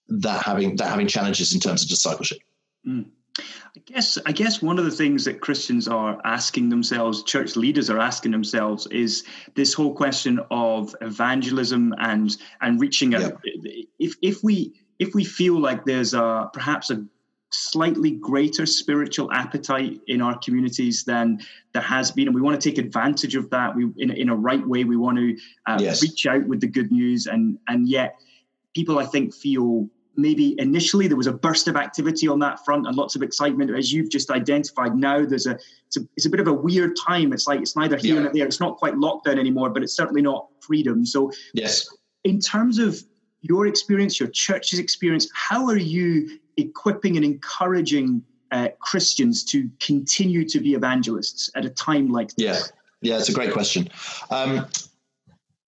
that 0.08 0.44
having 0.44 0.76
that 0.78 0.90
having 0.90 1.08
challenges 1.08 1.54
in 1.54 1.60
terms 1.60 1.84
of 1.84 1.90
discipleship. 1.90 2.40
Mm. 2.88 3.06
I 3.40 3.80
guess 3.86 4.18
I 4.26 4.34
guess 4.34 4.62
one 4.62 4.78
of 4.78 4.86
the 4.86 4.92
things 4.92 5.24
that 5.26 5.40
Christians 5.40 5.88
are 5.88 6.20
asking 6.26 6.70
themselves, 6.70 7.24
church 7.24 7.56
leaders 7.56 7.90
are 7.90 8.00
asking 8.00 8.32
themselves, 8.32 8.88
is 8.88 9.24
this 9.56 9.74
whole 9.74 9.94
question 9.94 10.42
of 10.52 10.94
evangelism 11.00 11.96
and 12.00 12.36
and 12.60 12.82
reaching 12.82 13.16
out. 13.16 13.40
Yeah. 13.46 13.84
If 14.00 14.16
if 14.22 14.44
we 14.44 14.81
if 15.02 15.16
we 15.16 15.24
feel 15.24 15.60
like 15.60 15.84
there's 15.84 16.14
a 16.14 16.50
perhaps 16.54 16.92
a 16.92 17.04
slightly 17.50 18.12
greater 18.12 18.66
spiritual 18.66 19.30
appetite 19.34 20.00
in 20.08 20.22
our 20.22 20.38
communities 20.38 21.04
than 21.04 21.42
there 21.74 21.82
has 21.82 22.12
been, 22.12 22.28
and 22.28 22.36
we 22.36 22.40
want 22.40 22.62
to 22.62 22.70
take 22.70 22.78
advantage 22.78 23.36
of 23.36 23.50
that. 23.50 23.76
We 23.76 23.90
in 23.98 24.12
in 24.12 24.30
a 24.30 24.36
right 24.36 24.66
way. 24.66 24.84
We 24.84 24.96
want 24.96 25.18
to 25.18 25.36
uh, 25.66 25.80
yes. 25.82 26.04
reach 26.04 26.28
out 26.28 26.46
with 26.46 26.62
the 26.62 26.68
good 26.68 26.92
news, 26.92 27.26
and 27.26 27.58
and 27.68 27.90
yet 27.90 28.20
people 28.76 29.00
I 29.00 29.06
think 29.06 29.34
feel 29.34 29.90
maybe 30.16 30.56
initially 30.60 31.08
there 31.08 31.18
was 31.18 31.28
a 31.28 31.34
burst 31.34 31.68
of 31.68 31.76
activity 31.76 32.28
on 32.28 32.38
that 32.40 32.64
front 32.64 32.86
and 32.86 32.96
lots 32.96 33.16
of 33.16 33.24
excitement 33.24 33.72
as 33.76 33.94
you've 33.94 34.10
just 34.10 34.30
identified 34.30 34.94
now 34.94 35.26
there's 35.26 35.48
a 35.48 35.58
it's 35.88 35.96
a, 35.96 36.02
it's 36.18 36.26
a 36.26 36.30
bit 36.30 36.42
of 36.42 36.48
a 36.48 36.54
weird 36.54 36.98
time 37.08 37.32
it's 37.32 37.48
like 37.48 37.62
it's 37.62 37.78
neither 37.78 37.96
here 37.96 38.16
yeah. 38.16 38.22
nor 38.24 38.34
there 38.34 38.46
it's 38.46 38.60
not 38.60 38.76
quite 38.76 38.94
lockdown 38.96 39.40
anymore 39.40 39.70
but 39.70 39.82
it's 39.82 39.94
certainly 39.94 40.22
not 40.22 40.50
freedom 40.60 41.06
so 41.06 41.32
yes 41.54 41.88
in 42.26 42.42
terms 42.42 42.78
of 42.78 43.02
your 43.42 43.68
experience 43.68 44.20
your 44.20 44.30
church's 44.30 44.80
experience 44.80 45.28
how 45.34 45.68
are 45.68 45.78
you 45.78 46.40
equipping 46.58 47.16
and 47.16 47.26
encouraging 47.26 48.22
uh, 48.52 48.68
christians 48.80 49.44
to 49.44 49.70
continue 49.80 50.48
to 50.48 50.60
be 50.60 50.74
evangelists 50.74 51.50
at 51.56 51.66
a 51.66 51.70
time 51.70 52.10
like 52.10 52.30
this? 52.36 52.74
Yeah. 53.02 53.14
Yeah 53.14 53.18
it's 53.18 53.30
a 53.30 53.34
great 53.34 53.54
question. 53.54 53.90
Um, 54.30 54.68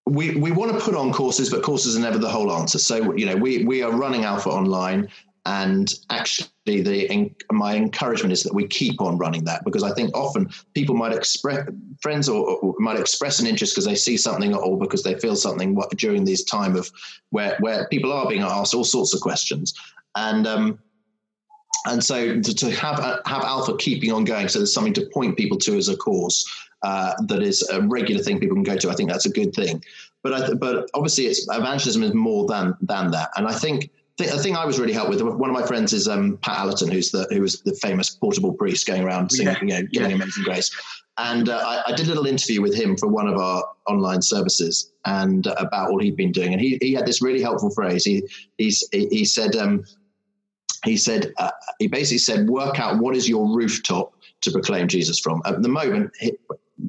we, 0.06 0.36
we 0.36 0.52
want 0.52 0.74
to 0.74 0.80
put 0.80 0.96
on 0.96 1.14
courses, 1.14 1.50
but 1.50 1.64
courses 1.64 1.96
are 1.96 2.00
never 2.02 2.18
the 2.18 2.30
whole 2.30 2.52
answer. 2.52 2.78
So, 2.78 3.16
you 3.16 3.26
know, 3.26 3.38
we, 3.38 3.64
we 3.64 3.82
are 3.84 3.92
running 3.92 4.26
Alpha 4.26 4.50
online 4.50 5.10
and 5.46 5.96
actually 6.10 6.48
the 6.66 7.32
my 7.52 7.76
encouragement 7.76 8.32
is 8.32 8.44
that 8.44 8.54
we 8.54 8.66
keep 8.68 9.02
on 9.02 9.18
running 9.18 9.44
that 9.44 9.64
because 9.66 9.84
I 9.84 9.94
think 9.94 10.16
often 10.16 10.50
people 10.74 10.96
might 10.96 11.12
express 11.12 11.68
friends 12.02 12.30
or, 12.30 12.48
or 12.48 12.76
might 12.80 12.98
express 12.98 13.40
an 13.40 13.48
interest 13.48 13.74
because 13.74 13.86
they 13.86 13.96
see 13.96 14.16
something 14.16 14.56
or 14.56 14.78
because 14.78 15.04
they 15.04 15.20
feel 15.20 15.36
something 15.36 15.78
during 15.98 16.24
this 16.24 16.44
time 16.46 16.76
of 16.76 16.90
where 17.32 17.58
where 17.60 17.88
people 17.90 18.14
are 18.14 18.28
being 18.28 18.42
asked 18.42 18.74
all 18.74 18.86
sorts 18.86 19.14
of 19.14 19.20
questions 19.20 19.74
and 20.16 20.48
um, 20.48 20.80
and 21.88 22.02
so 22.02 22.40
to, 22.40 22.56
to 22.56 22.72
have 22.72 23.00
have 23.26 23.44
Alpha 23.44 23.76
keeping 23.78 24.14
on 24.14 24.24
going 24.24 24.48
so 24.48 24.60
there's 24.60 24.74
something 24.74 24.94
to 24.94 25.10
point 25.14 25.36
people 25.36 25.58
to 25.58 25.76
as 25.76 25.90
a 25.90 25.98
course 25.98 26.46
uh, 26.84 27.14
that 27.28 27.42
is 27.42 27.68
a 27.70 27.82
regular 27.82 28.22
thing 28.22 28.40
people 28.40 28.56
can 28.56 28.64
go 28.64 28.76
to. 28.76 28.90
I 28.90 28.94
think 28.94 29.10
that's 29.10 29.26
a 29.26 29.32
good 29.32 29.54
thing. 29.54 29.82
But 30.22 30.34
I, 30.34 30.54
but 30.54 30.90
obviously, 30.94 31.28
it's 31.28 31.48
evangelism 31.50 32.04
is 32.04 32.14
more 32.14 32.46
than 32.46 32.76
than 32.82 33.12
that. 33.12 33.30
And 33.36 33.48
I 33.48 33.54
think 33.54 33.90
the 34.18 34.26
thing 34.26 34.56
I 34.56 34.66
was 34.66 34.80
really 34.80 34.94
helped 34.94 35.10
with 35.10 35.22
one 35.22 35.50
of 35.50 35.54
my 35.56 35.66
friends 35.66 35.92
is 35.92 36.08
um, 36.08 36.38
Pat 36.42 36.60
Allerton, 36.60 36.92
who's 36.92 37.12
the 37.12 37.28
who 37.32 37.42
was 37.42 37.62
the 37.62 37.74
famous 37.76 38.12
portable 38.12 38.54
priest 38.54 38.86
going 38.86 39.04
around 39.04 39.32
singing, 39.32 39.70
yeah. 39.70 39.78
you 39.78 39.84
know, 39.84 39.88
giving 39.92 40.10
yeah. 40.12 40.16
Amazing 40.16 40.44
Grace. 40.44 40.72
And 41.18 41.50
uh, 41.50 41.62
I, 41.64 41.92
I, 41.92 41.96
did 41.96 42.08
a 42.08 42.10
little 42.10 42.26
interview 42.26 42.60
with 42.60 42.74
him 42.74 42.98
for 42.98 43.08
one 43.08 43.28
of 43.28 43.38
our 43.38 43.64
online 43.88 44.24
services 44.24 44.92
and 45.06 45.46
uh, 45.46 45.54
about 45.60 45.92
what 45.92 46.04
he'd 46.04 46.16
been 46.16 46.32
doing. 46.32 46.54
And 46.54 46.62
he, 46.62 46.80
he 46.82 46.94
had 46.94 47.06
this 47.06 47.22
really 47.22 47.42
helpful 47.42 47.70
phrase. 47.70 48.04
He 48.04 48.24
he's, 48.58 48.88
he, 48.92 49.08
he 49.10 49.26
said 49.26 49.56
um, 49.56 49.84
he 50.84 50.98
said 50.98 51.32
uh, 51.38 51.52
he 51.80 51.88
basically 51.88 52.18
said 52.20 52.50
work 52.50 52.80
out 52.80 53.00
what 53.00 53.16
is 53.16 53.30
your 53.30 53.48
rooftop 53.56 54.14
to 54.42 54.52
proclaim 54.52 54.88
Jesus 54.88 55.20
from. 55.20 55.42
At 55.46 55.62
the 55.62 55.70
moment, 55.70 56.12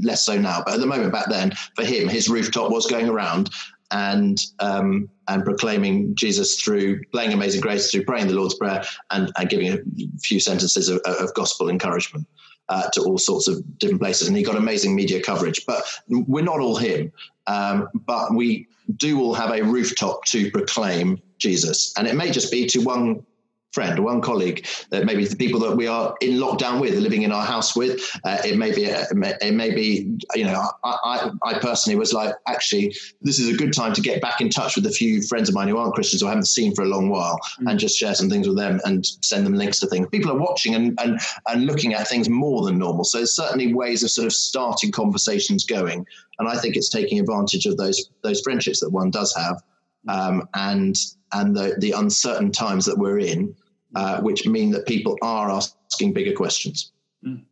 less 0.02 0.24
so 0.24 0.38
now, 0.38 0.62
but 0.64 0.74
at 0.74 0.80
the 0.80 0.86
moment 0.86 1.12
back 1.12 1.28
then, 1.28 1.52
for 1.76 1.84
him, 1.84 2.08
his 2.08 2.28
rooftop 2.28 2.70
was 2.70 2.86
going 2.86 3.08
around 3.08 3.50
and 3.90 4.40
um, 4.60 5.08
and 5.28 5.44
proclaiming 5.44 6.14
Jesus 6.14 6.60
through 6.60 7.02
playing 7.12 7.32
Amazing 7.32 7.60
Grace, 7.60 7.90
through 7.90 8.04
praying 8.04 8.26
the 8.26 8.34
Lord's 8.34 8.54
Prayer, 8.54 8.84
and, 9.10 9.32
and 9.36 9.48
giving 9.48 9.72
a 9.72 9.78
few 10.20 10.40
sentences 10.40 10.88
of, 10.88 11.00
of 11.04 11.32
gospel 11.34 11.70
encouragement 11.70 12.26
uh, 12.68 12.88
to 12.90 13.02
all 13.02 13.18
sorts 13.18 13.48
of 13.48 13.62
different 13.78 14.00
places. 14.00 14.28
And 14.28 14.36
he 14.36 14.42
got 14.42 14.56
amazing 14.56 14.94
media 14.94 15.22
coverage. 15.22 15.64
But 15.66 15.84
we're 16.08 16.44
not 16.44 16.60
all 16.60 16.76
him, 16.76 17.12
um, 17.46 17.88
but 17.94 18.34
we 18.34 18.66
do 18.96 19.20
all 19.20 19.34
have 19.34 19.50
a 19.50 19.62
rooftop 19.62 20.24
to 20.26 20.50
proclaim 20.50 21.20
Jesus, 21.38 21.92
and 21.96 22.06
it 22.06 22.14
may 22.14 22.30
just 22.30 22.50
be 22.50 22.66
to 22.66 22.80
one 22.80 23.24
friend, 23.74 23.98
one 23.98 24.20
colleague, 24.20 24.66
that 24.90 25.04
maybe 25.04 25.26
the 25.26 25.34
people 25.36 25.58
that 25.58 25.76
we 25.76 25.88
are 25.88 26.14
in 26.20 26.34
lockdown 26.34 26.80
with, 26.80 26.94
living 26.94 27.22
in 27.22 27.32
our 27.32 27.44
house 27.44 27.74
with. 27.74 28.00
Uh, 28.24 28.38
it 28.44 28.56
may 28.56 28.72
be, 28.72 28.84
it 28.84 29.54
may 29.54 29.74
be, 29.74 30.16
you 30.34 30.44
know, 30.44 30.64
I, 30.84 30.96
I, 31.04 31.30
I, 31.42 31.58
personally 31.58 31.98
was 31.98 32.12
like, 32.12 32.32
actually, 32.46 32.94
this 33.20 33.40
is 33.40 33.52
a 33.52 33.56
good 33.56 33.72
time 33.72 33.92
to 33.94 34.00
get 34.00 34.22
back 34.22 34.40
in 34.40 34.48
touch 34.48 34.76
with 34.76 34.86
a 34.86 34.90
few 34.90 35.22
friends 35.22 35.48
of 35.48 35.56
mine 35.56 35.66
who 35.66 35.76
aren't 35.76 35.94
Christians 35.94 36.22
or 36.22 36.28
haven't 36.28 36.46
seen 36.46 36.72
for 36.72 36.82
a 36.82 36.88
long 36.88 37.08
while, 37.08 37.38
mm. 37.60 37.68
and 37.68 37.80
just 37.80 37.98
share 37.98 38.14
some 38.14 38.30
things 38.30 38.46
with 38.46 38.56
them 38.56 38.80
and 38.84 39.04
send 39.22 39.44
them 39.44 39.54
links 39.54 39.80
to 39.80 39.88
things. 39.88 40.06
People 40.08 40.30
are 40.30 40.38
watching 40.38 40.74
and 40.76 40.98
and 41.00 41.18
and 41.48 41.66
looking 41.66 41.94
at 41.94 42.06
things 42.06 42.28
more 42.28 42.64
than 42.64 42.78
normal. 42.78 43.02
So 43.04 43.18
there's 43.18 43.34
certainly 43.34 43.74
ways 43.74 44.04
of 44.04 44.10
sort 44.10 44.26
of 44.26 44.32
starting 44.32 44.92
conversations 44.92 45.64
going, 45.64 46.06
and 46.38 46.48
I 46.48 46.56
think 46.56 46.76
it's 46.76 46.88
taking 46.88 47.18
advantage 47.18 47.66
of 47.66 47.76
those 47.76 48.10
those 48.22 48.40
friendships 48.40 48.80
that 48.80 48.90
one 48.90 49.10
does 49.10 49.34
have. 49.34 49.60
Um, 50.06 50.46
and 50.54 50.96
and 51.32 51.56
the, 51.56 51.74
the 51.78 51.92
uncertain 51.92 52.52
times 52.52 52.86
that 52.86 52.98
we're 52.98 53.18
in, 53.18 53.54
uh, 53.94 54.20
which 54.20 54.46
mean 54.46 54.70
that 54.70 54.86
people 54.86 55.16
are 55.22 55.50
asking 55.50 56.12
bigger 56.12 56.32
questions. 56.32 56.92
Mm. 57.24 57.42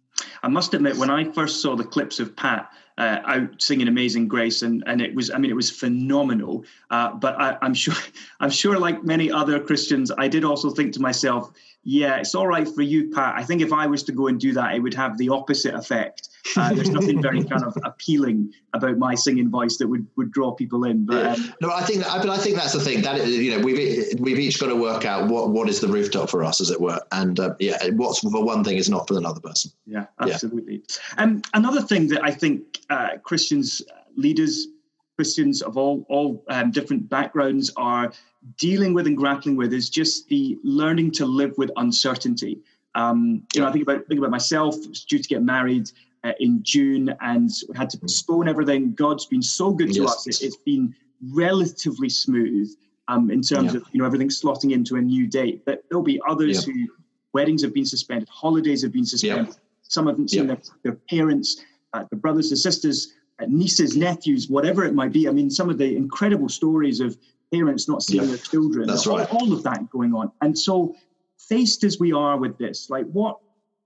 I 0.42 0.48
must 0.48 0.74
admit, 0.74 0.96
when 0.96 1.10
I 1.10 1.24
first 1.24 1.62
saw 1.62 1.76
the 1.76 1.84
clips 1.84 2.20
of 2.20 2.36
Pat 2.36 2.70
uh, 2.98 3.20
out 3.24 3.62
singing 3.62 3.88
"Amazing 3.88 4.28
Grace," 4.28 4.62
and 4.62 4.82
and 4.86 5.00
it 5.00 5.14
was, 5.14 5.30
I 5.30 5.38
mean, 5.38 5.50
it 5.50 5.54
was 5.54 5.70
phenomenal. 5.70 6.64
Uh, 6.90 7.14
but 7.14 7.40
I, 7.40 7.56
I'm 7.62 7.74
sure, 7.74 7.94
I'm 8.40 8.50
sure, 8.50 8.78
like 8.78 9.02
many 9.04 9.30
other 9.30 9.58
Christians, 9.60 10.10
I 10.16 10.28
did 10.28 10.44
also 10.44 10.70
think 10.70 10.92
to 10.94 11.00
myself, 11.00 11.52
yeah, 11.84 12.18
it's 12.18 12.34
all 12.34 12.46
right 12.46 12.68
for 12.68 12.82
you, 12.82 13.10
Pat. 13.10 13.34
I 13.36 13.42
think 13.42 13.60
if 13.60 13.72
I 13.72 13.86
was 13.86 14.04
to 14.04 14.12
go 14.12 14.28
and 14.28 14.38
do 14.38 14.52
that, 14.52 14.74
it 14.74 14.80
would 14.80 14.94
have 14.94 15.18
the 15.18 15.30
opposite 15.30 15.74
effect. 15.74 16.28
Uh, 16.56 16.72
there's 16.72 16.90
nothing 16.98 17.20
very 17.20 17.42
kind 17.42 17.64
of 17.64 17.76
appealing 17.84 18.52
about 18.72 18.98
my 18.98 19.16
singing 19.16 19.50
voice 19.50 19.78
that 19.78 19.88
would, 19.88 20.06
would 20.16 20.30
draw 20.30 20.52
people 20.52 20.84
in. 20.84 21.04
But 21.04 21.38
um, 21.38 21.54
no, 21.60 21.72
I 21.72 21.82
think 21.82 22.06
I, 22.06 22.18
I 22.18 22.36
think 22.38 22.56
that's 22.56 22.72
the 22.72 22.80
thing. 22.80 23.02
That 23.02 23.26
you 23.26 23.50
know, 23.50 23.64
we've 23.64 24.20
we've 24.20 24.38
each 24.38 24.60
got 24.60 24.68
to 24.68 24.76
work 24.76 25.04
out 25.04 25.28
what 25.28 25.50
what 25.50 25.68
is 25.68 25.80
the 25.80 25.88
rooftop 25.88 26.30
for 26.30 26.44
us, 26.44 26.60
as 26.60 26.70
it 26.70 26.80
were, 26.80 27.00
and 27.10 27.40
uh, 27.40 27.54
yeah, 27.58 27.78
what's 27.94 28.20
for 28.20 28.44
one 28.44 28.62
thing 28.62 28.76
is 28.76 28.88
not 28.88 29.08
for 29.08 29.18
another 29.18 29.40
person. 29.40 29.72
Yeah, 29.84 30.06
absolutely. 30.20 30.82
Yeah. 31.16 31.22
Um, 31.22 31.42
another 31.52 31.82
thing 31.82 32.06
that 32.08 32.22
I 32.22 32.30
think 32.30 32.78
uh, 32.90 33.16
Christians 33.24 33.82
leaders 34.16 34.68
Christians 35.16 35.62
of 35.62 35.76
all 35.76 36.06
all 36.08 36.44
um, 36.48 36.70
different 36.70 37.08
backgrounds 37.08 37.72
are 37.76 38.12
dealing 38.58 38.94
with 38.94 39.06
and 39.06 39.16
grappling 39.16 39.56
with 39.56 39.72
is 39.72 39.88
just 39.88 40.28
the 40.28 40.58
learning 40.62 41.10
to 41.12 41.26
live 41.26 41.56
with 41.58 41.70
uncertainty. 41.76 42.60
Um, 42.94 43.42
you 43.54 43.60
know, 43.60 43.68
I 43.68 43.72
think 43.72 43.82
about 43.82 44.06
think 44.06 44.18
about 44.18 44.30
myself. 44.30 44.74
I 44.84 44.88
was 44.88 45.04
due 45.04 45.18
to 45.18 45.28
get 45.28 45.42
married 45.42 45.90
uh, 46.24 46.32
in 46.40 46.62
June, 46.62 47.14
and 47.20 47.50
had 47.74 47.90
to 47.90 47.98
postpone 47.98 48.48
everything. 48.48 48.94
God's 48.94 49.26
been 49.26 49.42
so 49.42 49.72
good 49.72 49.92
to 49.92 50.02
yes. 50.02 50.12
us; 50.12 50.26
it, 50.26 50.44
has 50.44 50.56
been 50.56 50.94
relatively 51.30 52.08
smooth 52.08 52.74
um, 53.08 53.30
in 53.30 53.42
terms 53.42 53.72
yeah. 53.72 53.80
of 53.80 53.86
you 53.92 54.00
know 54.00 54.06
everything 54.06 54.28
slotting 54.28 54.72
into 54.72 54.96
a 54.96 55.00
new 55.00 55.26
date. 55.26 55.64
But 55.64 55.84
there'll 55.88 56.04
be 56.04 56.20
others 56.28 56.66
yeah. 56.66 56.74
who 56.74 56.88
weddings 57.32 57.62
have 57.62 57.74
been 57.74 57.86
suspended, 57.86 58.28
holidays 58.28 58.82
have 58.82 58.92
been 58.92 59.06
suspended. 59.06 59.48
Yeah. 59.48 59.60
Some 59.82 60.06
haven't 60.06 60.30
seen 60.30 60.46
their, 60.46 60.58
their, 60.84 60.94
parents, 61.10 61.62
uh, 61.92 62.04
their 62.10 62.18
brothers 62.18 62.50
and 62.50 62.58
sisters, 62.58 63.12
uh, 63.40 63.46
nieces, 63.48 63.96
nephews, 63.96 64.48
whatever 64.48 64.84
it 64.84 64.94
might 64.94 65.12
be. 65.12 65.28
I 65.28 65.32
mean, 65.32 65.50
some 65.50 65.68
of 65.68 65.76
the 65.76 65.96
incredible 65.96 66.48
stories 66.48 67.00
of 67.00 67.16
parents 67.52 67.88
not 67.88 68.02
seeing 68.02 68.26
their 68.26 68.36
children. 68.38 68.86
That's 68.86 69.06
right. 69.06 69.28
All, 69.30 69.42
all 69.42 69.52
of 69.52 69.62
that 69.64 69.90
going 69.90 70.14
on, 70.14 70.32
and 70.40 70.58
so 70.58 70.96
faced 71.38 71.84
as 71.84 71.98
we 71.98 72.12
are 72.12 72.36
with 72.36 72.56
this, 72.58 72.88
like 72.90 73.06
what 73.06 73.38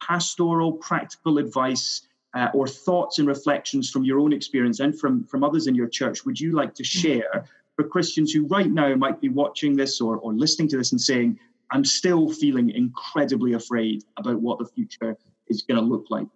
pastoral, 0.03 0.73
practical 0.73 1.39
advice 1.39 2.03
uh, 2.35 2.49
or 2.55 2.67
thoughts 2.67 3.19
and 3.19 3.27
reflections 3.27 3.91
from 3.91 4.05
your 4.05 4.19
own 4.19 4.33
experience 4.33 4.81
and 4.81 4.99
from, 4.99 5.25
from 5.25 5.43
others 5.43 5.67
in 5.67 5.75
your 5.75 5.89
church 5.89 6.25
would 6.25 6.39
you 6.39 6.53
like 6.53 6.75
to 6.75 6.83
mm. 6.83 6.87
share 6.87 7.45
for 7.75 7.85
Christians 7.85 8.33
who 8.33 8.47
right 8.47 8.71
now 8.71 8.95
might 8.95 9.21
be 9.21 9.29
watching 9.29 9.77
this 9.77 10.01
or, 10.01 10.17
or 10.19 10.33
listening 10.33 10.69
to 10.69 10.77
this 10.77 10.93
and 10.93 11.01
saying, 11.01 11.39
I'm 11.71 11.85
still 11.85 12.31
feeling 12.31 12.71
incredibly 12.71 13.55
afraid 13.55 14.05
about 14.17 14.41
what 14.41 14.59
the 14.59 14.67
future 14.67 15.17
is 15.49 15.63
going 15.63 15.81
to 15.81 15.87
look 15.87 16.07
like? 16.11 16.29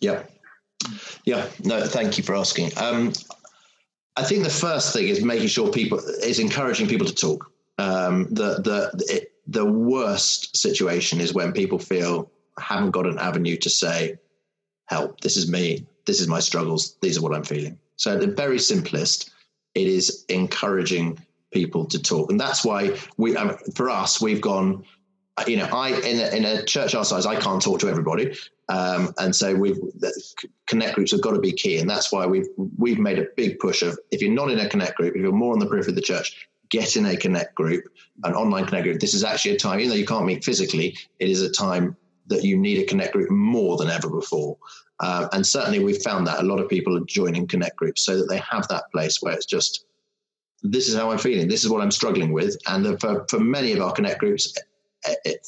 Yeah. 0.00 0.22
Yeah. 1.24 1.46
No, 1.64 1.84
thank 1.86 2.18
you 2.18 2.24
for 2.24 2.34
asking. 2.34 2.72
Um, 2.76 3.12
I 4.16 4.24
think 4.24 4.44
the 4.44 4.50
first 4.50 4.92
thing 4.92 5.08
is 5.08 5.24
making 5.24 5.48
sure 5.48 5.70
people 5.70 5.98
is 5.98 6.38
encouraging 6.38 6.88
people 6.88 7.06
to 7.06 7.14
talk. 7.14 7.50
Um, 7.78 8.24
the 8.30 8.60
the 8.60 9.04
it, 9.08 9.32
the 9.46 9.64
worst 9.64 10.56
situation 10.56 11.20
is 11.20 11.32
when 11.32 11.52
people 11.52 11.78
feel 11.78 12.30
haven't 12.58 12.90
got 12.90 13.06
an 13.06 13.18
avenue 13.18 13.56
to 13.56 13.70
say, 13.70 14.16
help. 14.86 15.20
This 15.20 15.36
is 15.36 15.50
me. 15.50 15.86
This 16.06 16.20
is 16.20 16.28
my 16.28 16.40
struggles. 16.40 16.96
These 17.00 17.18
are 17.18 17.22
what 17.22 17.34
I'm 17.34 17.44
feeling. 17.44 17.78
So, 17.96 18.14
at 18.14 18.20
the 18.20 18.26
very 18.26 18.58
simplest, 18.58 19.30
it 19.74 19.86
is 19.86 20.24
encouraging 20.28 21.18
people 21.52 21.86
to 21.86 22.00
talk, 22.02 22.30
and 22.30 22.40
that's 22.40 22.64
why 22.64 22.96
we, 23.16 23.36
um, 23.36 23.56
for 23.74 23.90
us, 23.90 24.20
we've 24.20 24.40
gone. 24.40 24.84
You 25.46 25.56
know, 25.56 25.68
I 25.72 25.88
in 25.90 26.20
a, 26.20 26.36
in 26.36 26.44
a 26.44 26.64
church 26.64 26.94
our 26.94 27.04
size, 27.04 27.24
I 27.24 27.36
can't 27.36 27.62
talk 27.62 27.80
to 27.80 27.88
everybody, 27.88 28.36
um, 28.68 29.14
and 29.18 29.34
so 29.34 29.54
we've 29.54 29.78
connect 30.66 30.94
groups 30.94 31.12
have 31.12 31.22
got 31.22 31.32
to 31.32 31.40
be 31.40 31.52
key, 31.52 31.78
and 31.78 31.88
that's 31.88 32.12
why 32.12 32.26
we've 32.26 32.48
we've 32.76 32.98
made 32.98 33.18
a 33.18 33.26
big 33.34 33.58
push 33.58 33.82
of 33.82 33.98
if 34.10 34.20
you're 34.20 34.32
not 34.32 34.50
in 34.50 34.58
a 34.58 34.68
connect 34.68 34.96
group, 34.96 35.16
if 35.16 35.22
you're 35.22 35.32
more 35.32 35.54
on 35.54 35.58
the 35.58 35.66
periphery 35.66 35.92
of 35.92 35.96
the 35.96 36.02
church, 36.02 36.48
get 36.68 36.96
in 36.96 37.06
a 37.06 37.16
connect 37.16 37.54
group, 37.54 37.84
an 38.24 38.34
online 38.34 38.66
connect 38.66 38.84
group. 38.84 39.00
This 39.00 39.14
is 39.14 39.24
actually 39.24 39.54
a 39.54 39.58
time, 39.58 39.80
even 39.80 39.90
though 39.90 39.96
you 39.96 40.06
can't 40.06 40.26
meet 40.26 40.44
physically, 40.44 40.96
it 41.18 41.30
is 41.30 41.40
a 41.40 41.50
time 41.50 41.96
that 42.26 42.44
you 42.44 42.56
need 42.56 42.78
a 42.78 42.86
connect 42.86 43.14
group 43.14 43.30
more 43.30 43.76
than 43.76 43.88
ever 43.88 44.08
before. 44.08 44.56
Uh, 45.00 45.28
and 45.32 45.46
certainly 45.46 45.80
we've 45.80 46.02
found 46.02 46.26
that 46.26 46.40
a 46.40 46.44
lot 46.44 46.60
of 46.60 46.68
people 46.68 46.96
are 46.96 47.04
joining 47.06 47.46
connect 47.46 47.76
groups 47.76 48.04
so 48.04 48.16
that 48.16 48.28
they 48.28 48.38
have 48.38 48.68
that 48.68 48.84
place 48.92 49.20
where 49.20 49.34
it's 49.34 49.46
just, 49.46 49.86
this 50.62 50.88
is 50.88 50.94
how 50.94 51.10
I'm 51.10 51.18
feeling, 51.18 51.48
this 51.48 51.64
is 51.64 51.70
what 51.70 51.82
I'm 51.82 51.90
struggling 51.90 52.32
with. 52.32 52.56
And 52.68 52.98
for, 53.00 53.26
for 53.28 53.40
many 53.40 53.72
of 53.72 53.80
our 53.80 53.92
connect 53.92 54.20
groups, 54.20 54.54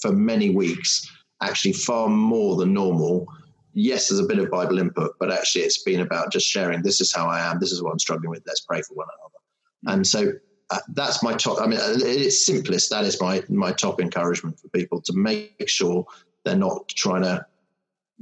for 0.00 0.12
many 0.12 0.50
weeks, 0.50 1.10
actually 1.42 1.72
far 1.72 2.08
more 2.08 2.56
than 2.56 2.72
normal. 2.72 3.26
Yes, 3.72 4.08
there's 4.08 4.20
a 4.20 4.24
bit 4.24 4.38
of 4.38 4.50
Bible 4.50 4.78
input, 4.78 5.16
but 5.18 5.32
actually 5.32 5.64
it's 5.64 5.82
been 5.82 6.00
about 6.00 6.32
just 6.32 6.46
sharing, 6.46 6.82
this 6.82 7.00
is 7.00 7.12
how 7.12 7.26
I 7.26 7.40
am, 7.40 7.58
this 7.58 7.72
is 7.72 7.82
what 7.82 7.90
I'm 7.90 7.98
struggling 7.98 8.30
with, 8.30 8.42
let's 8.46 8.60
pray 8.60 8.82
for 8.82 8.94
one 8.94 9.08
another. 9.18 9.94
And 9.96 10.06
so 10.06 10.32
uh, 10.70 10.78
that's 10.94 11.22
my 11.22 11.34
top. 11.34 11.60
I 11.60 11.66
mean, 11.66 11.78
uh, 11.78 11.94
it's 11.98 12.46
simplest. 12.46 12.90
That 12.90 13.04
is 13.04 13.20
my 13.20 13.42
my 13.48 13.72
top 13.72 14.00
encouragement 14.00 14.58
for 14.58 14.68
people 14.68 15.00
to 15.02 15.12
make 15.12 15.68
sure 15.68 16.06
they're 16.44 16.56
not 16.56 16.88
trying 16.88 17.22
to 17.22 17.44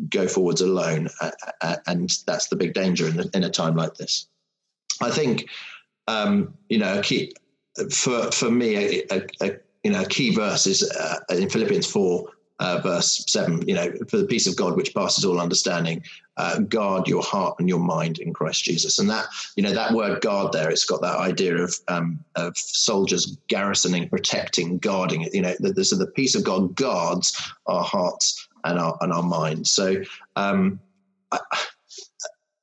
go 0.08 0.26
forwards 0.26 0.60
alone, 0.60 1.08
uh, 1.20 1.30
uh, 1.60 1.76
and 1.86 2.10
that's 2.26 2.48
the 2.48 2.56
big 2.56 2.74
danger 2.74 3.06
in, 3.06 3.16
the, 3.16 3.30
in 3.34 3.44
a 3.44 3.50
time 3.50 3.76
like 3.76 3.94
this. 3.94 4.26
I 5.00 5.10
think, 5.10 5.48
um, 6.08 6.54
you 6.68 6.78
know, 6.78 6.98
a 6.98 7.02
key 7.02 7.32
for 7.90 8.32
for 8.32 8.50
me, 8.50 8.76
a, 8.76 9.04
a, 9.10 9.22
a 9.40 9.56
you 9.84 9.90
know, 9.90 10.04
key 10.04 10.34
verse 10.34 10.66
is 10.66 10.90
uh, 10.90 11.18
in 11.30 11.48
Philippians 11.48 11.86
four, 11.86 12.28
uh, 12.60 12.80
verse 12.80 13.24
7, 13.26 13.66
you 13.66 13.74
know, 13.74 13.92
for 14.08 14.18
the 14.18 14.26
peace 14.26 14.46
of 14.46 14.56
God 14.56 14.76
which 14.76 14.94
passes 14.94 15.24
all 15.24 15.40
understanding, 15.40 16.02
uh, 16.36 16.60
guard 16.60 17.08
your 17.08 17.22
heart 17.22 17.56
and 17.58 17.68
your 17.68 17.80
mind 17.80 18.18
in 18.18 18.32
Christ 18.32 18.62
Jesus. 18.62 19.00
And 19.00 19.10
that, 19.10 19.26
you 19.56 19.62
know, 19.62 19.72
that 19.72 19.92
word 19.92 20.20
guard 20.20 20.52
there, 20.52 20.70
it's 20.70 20.84
got 20.84 21.00
that 21.02 21.18
idea 21.18 21.56
of, 21.56 21.74
um, 21.88 22.24
of 22.36 22.56
soldiers 22.56 23.36
garrisoning, 23.48 24.08
protecting, 24.08 24.78
guarding 24.78 25.22
it. 25.22 25.34
You 25.34 25.42
know, 25.42 25.54
the, 25.58 25.72
the, 25.72 25.84
so 25.84 25.96
the 25.96 26.06
peace 26.06 26.36
of 26.36 26.44
God 26.44 26.76
guards 26.76 27.36
our 27.66 27.82
hearts 27.82 28.46
and 28.64 28.78
our, 28.78 28.96
and 29.00 29.12
our 29.12 29.24
minds. 29.24 29.70
So, 29.72 30.02
um, 30.36 30.78
I, 31.32 31.40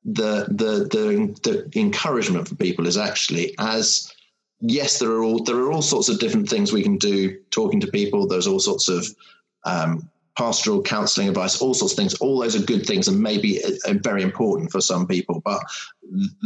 the, 0.05 0.45
the, 0.49 0.88
the, 1.43 1.69
the 1.69 1.79
encouragement 1.79 2.47
for 2.47 2.55
people 2.55 2.88
is 2.88 2.97
actually 2.97 3.53
as, 3.60 4.13
yes, 4.62 5.00
there 5.00 5.12
are 5.12 5.24
all 5.24 5.43
there 5.43 5.58
are 5.58 5.72
all 5.72 5.82
sorts 5.82 6.10
of 6.10 6.19
different 6.19 6.50
things 6.50 6.72
we 6.72 6.84
can 6.84 6.98
do 6.98 7.39
talking 7.52 7.80
to 7.82 7.88
people. 7.88 8.28
There's 8.28 8.48
all 8.48 8.60
sorts 8.60 8.89
of 8.89 9.08
um, 9.65 10.10
pastoral 10.38 10.82
counseling 10.82 11.30
advice, 11.30 11.62
all 11.62 11.74
sorts 11.74 11.93
of 11.93 11.98
things. 11.98 12.13
All 12.15 12.39
those 12.39 12.56
are 12.56 12.65
good 12.65 12.86
things 12.86 13.08
and 13.08 13.19
maybe 13.19 13.62
uh, 13.63 13.93
very 14.02 14.24
important 14.24 14.72
for 14.72 14.82
some 14.82 15.08
people. 15.08 15.41
But 15.43 15.62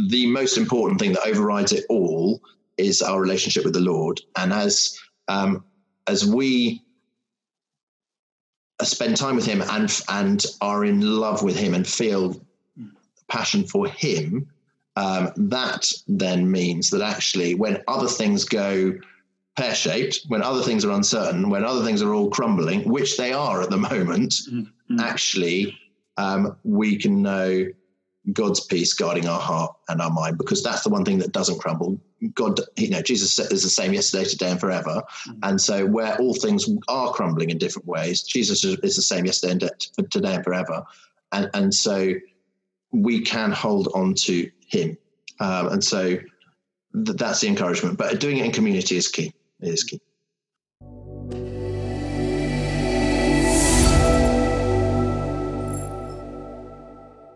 the 0.08 0.26
most 0.26 0.56
important 0.56 1.00
thing 1.00 1.12
that 1.12 1.26
overrides 1.26 1.72
it 1.72 1.84
all 1.88 2.40
is 2.76 3.02
our 3.02 3.20
relationship 3.20 3.64
with 3.64 3.74
the 3.74 3.80
Lord. 3.80 4.20
And 4.36 4.52
as 4.52 4.98
um, 5.28 5.64
as 6.06 6.26
we 6.26 6.82
uh, 8.80 8.84
spend 8.84 9.16
time 9.16 9.36
with 9.36 9.46
Him 9.46 9.62
and 9.62 10.02
and 10.08 10.44
are 10.60 10.84
in 10.84 11.00
love 11.00 11.42
with 11.42 11.56
Him 11.56 11.74
and 11.74 11.86
feel 11.86 12.40
passion 13.28 13.64
for 13.64 13.86
Him, 13.86 14.48
um, 14.96 15.32
that 15.36 15.90
then 16.06 16.50
means 16.50 16.90
that 16.90 17.02
actually 17.02 17.54
when 17.54 17.82
other 17.88 18.08
things 18.08 18.44
go 18.44 18.94
pear 19.56 19.74
shaped, 19.74 20.20
when 20.28 20.42
other 20.42 20.62
things 20.62 20.84
are 20.84 20.92
uncertain, 20.92 21.48
when 21.50 21.64
other 21.64 21.84
things 21.84 22.02
are 22.02 22.12
all 22.12 22.30
crumbling, 22.30 22.88
which 22.88 23.16
they 23.16 23.32
are 23.32 23.62
at 23.62 23.70
the 23.70 23.76
moment, 23.90 24.32
mm-hmm. 24.50 25.00
actually, 25.00 25.78
um, 26.16 26.56
we 26.64 26.96
can 26.96 27.22
know 27.22 27.66
God's 28.32 28.60
peace 28.60 28.94
guarding 28.94 29.28
our 29.28 29.40
heart 29.40 29.76
and 29.88 30.00
our 30.00 30.10
mind 30.10 30.38
because 30.38 30.62
that's 30.62 30.82
the 30.82 30.88
one 30.88 31.04
thing 31.04 31.18
that 31.18 31.32
doesn't 31.32 31.60
crumble. 31.60 32.00
God, 32.34 32.58
you 32.76 32.88
know, 32.88 33.02
Jesus 33.02 33.38
is 33.38 33.62
the 33.62 33.68
same 33.68 33.92
yesterday, 33.92 34.24
today, 34.24 34.50
and 34.50 34.60
forever. 34.60 35.02
Mm-hmm. 35.28 35.38
And 35.42 35.60
so, 35.60 35.84
where 35.86 36.16
all 36.16 36.34
things 36.34 36.66
are 36.88 37.12
crumbling 37.12 37.50
in 37.50 37.58
different 37.58 37.86
ways, 37.86 38.22
Jesus 38.22 38.64
is 38.64 38.96
the 38.96 39.02
same 39.02 39.26
yesterday, 39.26 39.52
and 39.52 40.10
today, 40.10 40.34
and 40.36 40.44
forever. 40.44 40.84
And, 41.32 41.50
and 41.52 41.74
so, 41.74 42.14
we 42.94 43.20
can 43.20 43.50
hold 43.50 43.88
on 43.94 44.14
to 44.14 44.50
Him. 44.66 44.96
Um, 45.40 45.68
and 45.68 45.84
so, 45.84 46.10
th- 46.10 47.16
that's 47.16 47.40
the 47.40 47.48
encouragement. 47.48 47.98
But 47.98 48.20
doing 48.20 48.38
it 48.38 48.44
in 48.44 48.52
community 48.52 48.96
is 48.96 49.08
key 49.08 49.34
is 49.60 49.84
key. 49.84 50.00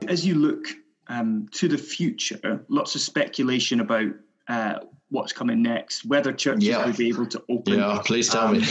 As 0.09 0.25
you 0.25 0.37
look 0.37 0.65
um, 1.09 1.49
to 1.53 1.69
the 1.69 1.77
future, 1.77 2.65
lots 2.69 2.95
of 2.95 3.03
speculation 3.03 3.81
about 3.81 4.11
uh, 4.49 4.79
what's 5.11 5.33
coming 5.33 5.63
next, 5.63 6.05
whether 6.05 6.33
churches 6.33 6.65
yeah. 6.65 6.85
will 6.85 6.93
be 6.93 7.09
able 7.09 7.27
to 7.27 7.43
open. 7.49 7.79
Yeah, 7.79 8.01
please 8.05 8.29
tell 8.29 8.49
um, 8.49 8.59
me. 8.59 8.67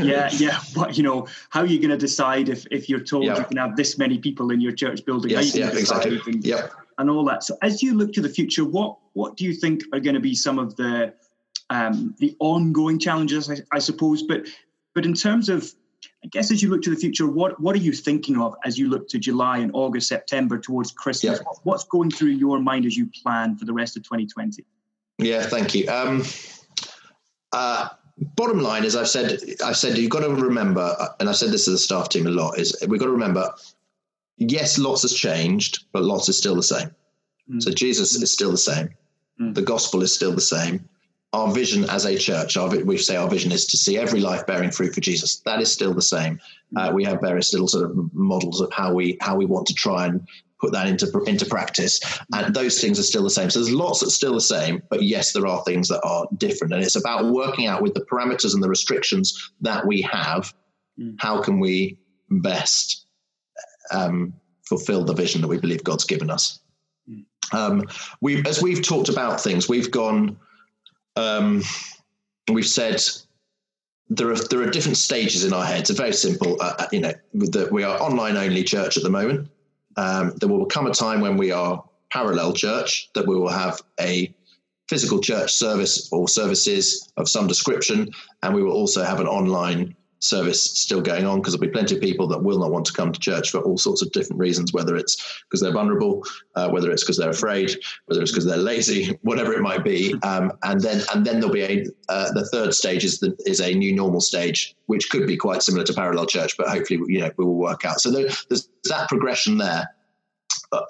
yeah, 0.00 0.28
yeah. 0.36 0.60
What 0.74 0.96
you 0.96 1.02
know, 1.02 1.26
how 1.50 1.60
are 1.60 1.66
you 1.66 1.78
going 1.78 1.90
to 1.90 1.96
decide 1.96 2.48
if, 2.48 2.66
if 2.70 2.88
you're 2.88 3.00
told 3.00 3.24
yeah. 3.24 3.38
you 3.38 3.44
can 3.44 3.56
have 3.56 3.76
this 3.76 3.98
many 3.98 4.18
people 4.18 4.50
in 4.50 4.60
your 4.60 4.72
church 4.72 5.04
building? 5.04 5.30
Yes, 5.30 5.54
yeah, 5.54 5.70
exactly. 5.70 6.20
And, 6.26 6.44
yeah. 6.44 6.68
and 6.98 7.08
all 7.08 7.24
that. 7.24 7.42
So, 7.44 7.56
as 7.62 7.82
you 7.82 7.94
look 7.94 8.12
to 8.14 8.20
the 8.20 8.28
future, 8.28 8.64
what 8.64 8.98
what 9.14 9.36
do 9.36 9.44
you 9.44 9.54
think 9.54 9.82
are 9.92 10.00
going 10.00 10.14
to 10.14 10.20
be 10.20 10.34
some 10.34 10.58
of 10.58 10.76
the 10.76 11.14
um, 11.70 12.14
the 12.18 12.36
ongoing 12.38 12.98
challenges, 12.98 13.50
I, 13.50 13.56
I, 13.72 13.78
suppose. 13.78 14.22
But 14.22 14.46
but 14.94 15.04
in 15.04 15.14
terms 15.14 15.48
of, 15.48 15.70
I 16.24 16.28
guess 16.28 16.50
as 16.50 16.62
you 16.62 16.70
look 16.70 16.82
to 16.82 16.90
the 16.90 16.96
future, 16.96 17.26
what 17.26 17.60
what 17.60 17.74
are 17.74 17.80
you 17.80 17.92
thinking 17.92 18.40
of 18.40 18.54
as 18.64 18.78
you 18.78 18.88
look 18.88 19.08
to 19.08 19.18
July 19.18 19.58
and 19.58 19.70
August, 19.74 20.08
September 20.08 20.58
towards 20.58 20.92
Christmas? 20.92 21.38
Yeah. 21.40 21.52
What's 21.62 21.84
going 21.84 22.10
through 22.10 22.30
your 22.30 22.58
mind 22.60 22.84
as 22.84 22.96
you 22.96 23.06
plan 23.22 23.56
for 23.56 23.64
the 23.64 23.72
rest 23.72 23.96
of 23.96 24.02
2020? 24.02 24.64
Yeah, 25.18 25.42
thank 25.42 25.74
you. 25.74 25.88
Um, 25.88 26.24
uh, 27.52 27.88
bottom 28.36 28.60
line 28.60 28.84
is, 28.84 28.96
I've 28.96 29.08
said, 29.08 29.38
I've 29.64 29.76
said, 29.76 29.98
you've 29.98 30.10
got 30.10 30.20
to 30.20 30.30
remember, 30.30 30.96
and 31.18 31.28
I've 31.28 31.36
said 31.36 31.50
this 31.50 31.64
to 31.64 31.72
the 31.72 31.78
staff 31.78 32.08
team 32.08 32.26
a 32.26 32.30
lot, 32.30 32.58
is 32.58 32.76
we've 32.86 33.00
got 33.00 33.06
to 33.06 33.12
remember, 33.12 33.52
yes, 34.36 34.78
lots 34.78 35.02
has 35.02 35.14
changed, 35.14 35.84
but 35.92 36.02
lots 36.02 36.28
is 36.28 36.38
still 36.38 36.54
the 36.54 36.62
same. 36.62 36.94
Mm. 37.50 37.62
So 37.62 37.70
Jesus 37.70 38.16
mm. 38.16 38.22
is 38.22 38.32
still 38.32 38.50
the 38.50 38.58
same. 38.58 38.90
Mm. 39.40 39.54
The 39.54 39.62
gospel 39.62 40.02
is 40.02 40.14
still 40.14 40.32
the 40.32 40.40
same 40.40 40.88
our 41.32 41.52
vision 41.52 41.84
as 41.90 42.04
a 42.06 42.16
church, 42.16 42.56
our, 42.56 42.68
we 42.84 42.96
say 42.96 43.16
our 43.16 43.28
vision 43.28 43.52
is 43.52 43.66
to 43.66 43.76
see 43.76 43.98
every 43.98 44.20
life 44.20 44.46
bearing 44.46 44.70
fruit 44.70 44.94
for 44.94 45.00
Jesus. 45.00 45.40
That 45.40 45.60
is 45.60 45.70
still 45.70 45.92
the 45.92 46.02
same. 46.02 46.40
Uh, 46.76 46.90
we 46.94 47.04
have 47.04 47.20
various 47.20 47.52
little 47.52 47.68
sort 47.68 47.90
of 47.90 48.14
models 48.14 48.60
of 48.60 48.72
how 48.72 48.94
we 48.94 49.18
how 49.20 49.36
we 49.36 49.46
want 49.46 49.66
to 49.66 49.74
try 49.74 50.06
and 50.06 50.26
put 50.60 50.72
that 50.72 50.86
into 50.86 51.10
into 51.24 51.46
practice, 51.46 52.00
and 52.34 52.54
those 52.54 52.80
things 52.80 52.98
are 52.98 53.04
still 53.04 53.22
the 53.22 53.30
same. 53.30 53.50
So 53.50 53.60
there's 53.60 53.72
lots 53.72 54.00
that's 54.00 54.14
still 54.14 54.34
the 54.34 54.40
same, 54.40 54.82
but 54.90 55.02
yes, 55.02 55.32
there 55.32 55.46
are 55.46 55.62
things 55.64 55.88
that 55.88 56.02
are 56.02 56.26
different, 56.36 56.74
and 56.74 56.82
it's 56.82 56.96
about 56.96 57.32
working 57.32 57.66
out 57.66 57.82
with 57.82 57.94
the 57.94 58.04
parameters 58.04 58.54
and 58.54 58.62
the 58.62 58.68
restrictions 58.68 59.52
that 59.60 59.86
we 59.86 60.02
have. 60.02 60.52
Mm. 60.98 61.16
How 61.18 61.40
can 61.40 61.60
we 61.60 61.98
best 62.30 63.06
um, 63.92 64.34
fulfill 64.66 65.04
the 65.04 65.14
vision 65.14 65.40
that 65.40 65.48
we 65.48 65.58
believe 65.58 65.84
God's 65.84 66.04
given 66.04 66.30
us? 66.30 66.60
Mm. 67.08 67.24
Um, 67.52 67.84
we, 68.20 68.44
as 68.44 68.62
we've 68.62 68.82
talked 68.82 69.08
about 69.08 69.40
things, 69.40 69.68
we've 69.68 69.90
gone 69.90 70.38
um, 71.18 71.62
we've 72.52 72.66
said 72.66 73.02
there 74.08 74.30
are 74.30 74.36
there 74.36 74.62
are 74.62 74.70
different 74.70 74.96
stages 74.96 75.44
in 75.44 75.52
our 75.52 75.64
heads. 75.64 75.90
It's 75.90 75.98
very 75.98 76.12
simple. 76.12 76.60
Uh, 76.60 76.74
uh 76.78 76.86
you 76.92 77.00
know, 77.00 77.12
that 77.34 77.70
we 77.70 77.82
are 77.82 78.00
online 78.00 78.36
only 78.36 78.64
church 78.64 78.96
at 78.96 79.02
the 79.02 79.10
moment. 79.10 79.48
Um, 79.98 80.32
there 80.36 80.48
will 80.48 80.64
come 80.66 80.86
a 80.86 80.94
time 80.94 81.20
when 81.20 81.36
we 81.36 81.50
are 81.50 81.82
parallel 82.12 82.52
church 82.52 83.10
that 83.16 83.26
we 83.26 83.34
will 83.34 83.48
have 83.48 83.80
a 83.98 84.32
physical 84.88 85.20
church 85.20 85.52
service 85.52 86.08
or 86.12 86.28
services 86.28 87.12
of 87.16 87.28
some 87.28 87.48
description, 87.48 88.08
and 88.44 88.54
we 88.54 88.62
will 88.62 88.72
also 88.72 89.02
have 89.02 89.18
an 89.18 89.26
online 89.26 89.96
service 90.20 90.62
still 90.62 91.00
going 91.00 91.26
on 91.26 91.38
because 91.38 91.54
there'll 91.54 91.66
be 91.66 91.72
plenty 91.72 91.94
of 91.94 92.00
people 92.00 92.26
that 92.28 92.42
will 92.42 92.58
not 92.58 92.70
want 92.70 92.84
to 92.86 92.92
come 92.92 93.12
to 93.12 93.20
church 93.20 93.50
for 93.50 93.60
all 93.60 93.78
sorts 93.78 94.02
of 94.02 94.10
different 94.12 94.40
reasons, 94.40 94.72
whether 94.72 94.96
it's 94.96 95.42
because 95.44 95.60
they're 95.60 95.72
vulnerable, 95.72 96.24
uh, 96.56 96.68
whether 96.68 96.90
it's 96.90 97.02
because 97.02 97.16
they're 97.16 97.30
afraid, 97.30 97.70
whether 98.06 98.20
it's 98.20 98.32
because 98.32 98.44
they're 98.44 98.56
lazy, 98.56 99.18
whatever 99.22 99.52
it 99.52 99.60
might 99.60 99.84
be. 99.84 100.14
Um, 100.22 100.52
and 100.62 100.80
then 100.80 101.02
and 101.14 101.24
then 101.24 101.40
there'll 101.40 101.54
be 101.54 101.62
a 101.62 101.86
uh, 102.08 102.32
the 102.32 102.46
third 102.46 102.74
stage 102.74 103.04
is 103.04 103.20
the, 103.20 103.36
is 103.46 103.60
a 103.60 103.74
new 103.74 103.94
normal 103.94 104.20
stage, 104.20 104.76
which 104.86 105.10
could 105.10 105.26
be 105.26 105.36
quite 105.36 105.62
similar 105.62 105.84
to 105.84 105.92
parallel 105.92 106.26
church, 106.26 106.56
but 106.56 106.68
hopefully 106.68 107.00
you 107.06 107.20
know 107.20 107.30
we 107.36 107.44
will 107.44 107.56
work 107.56 107.84
out. 107.84 108.00
So 108.00 108.10
there, 108.10 108.28
there's 108.48 108.68
that 108.84 109.08
progression 109.08 109.58
there. 109.58 109.94
Uh, 110.70 110.82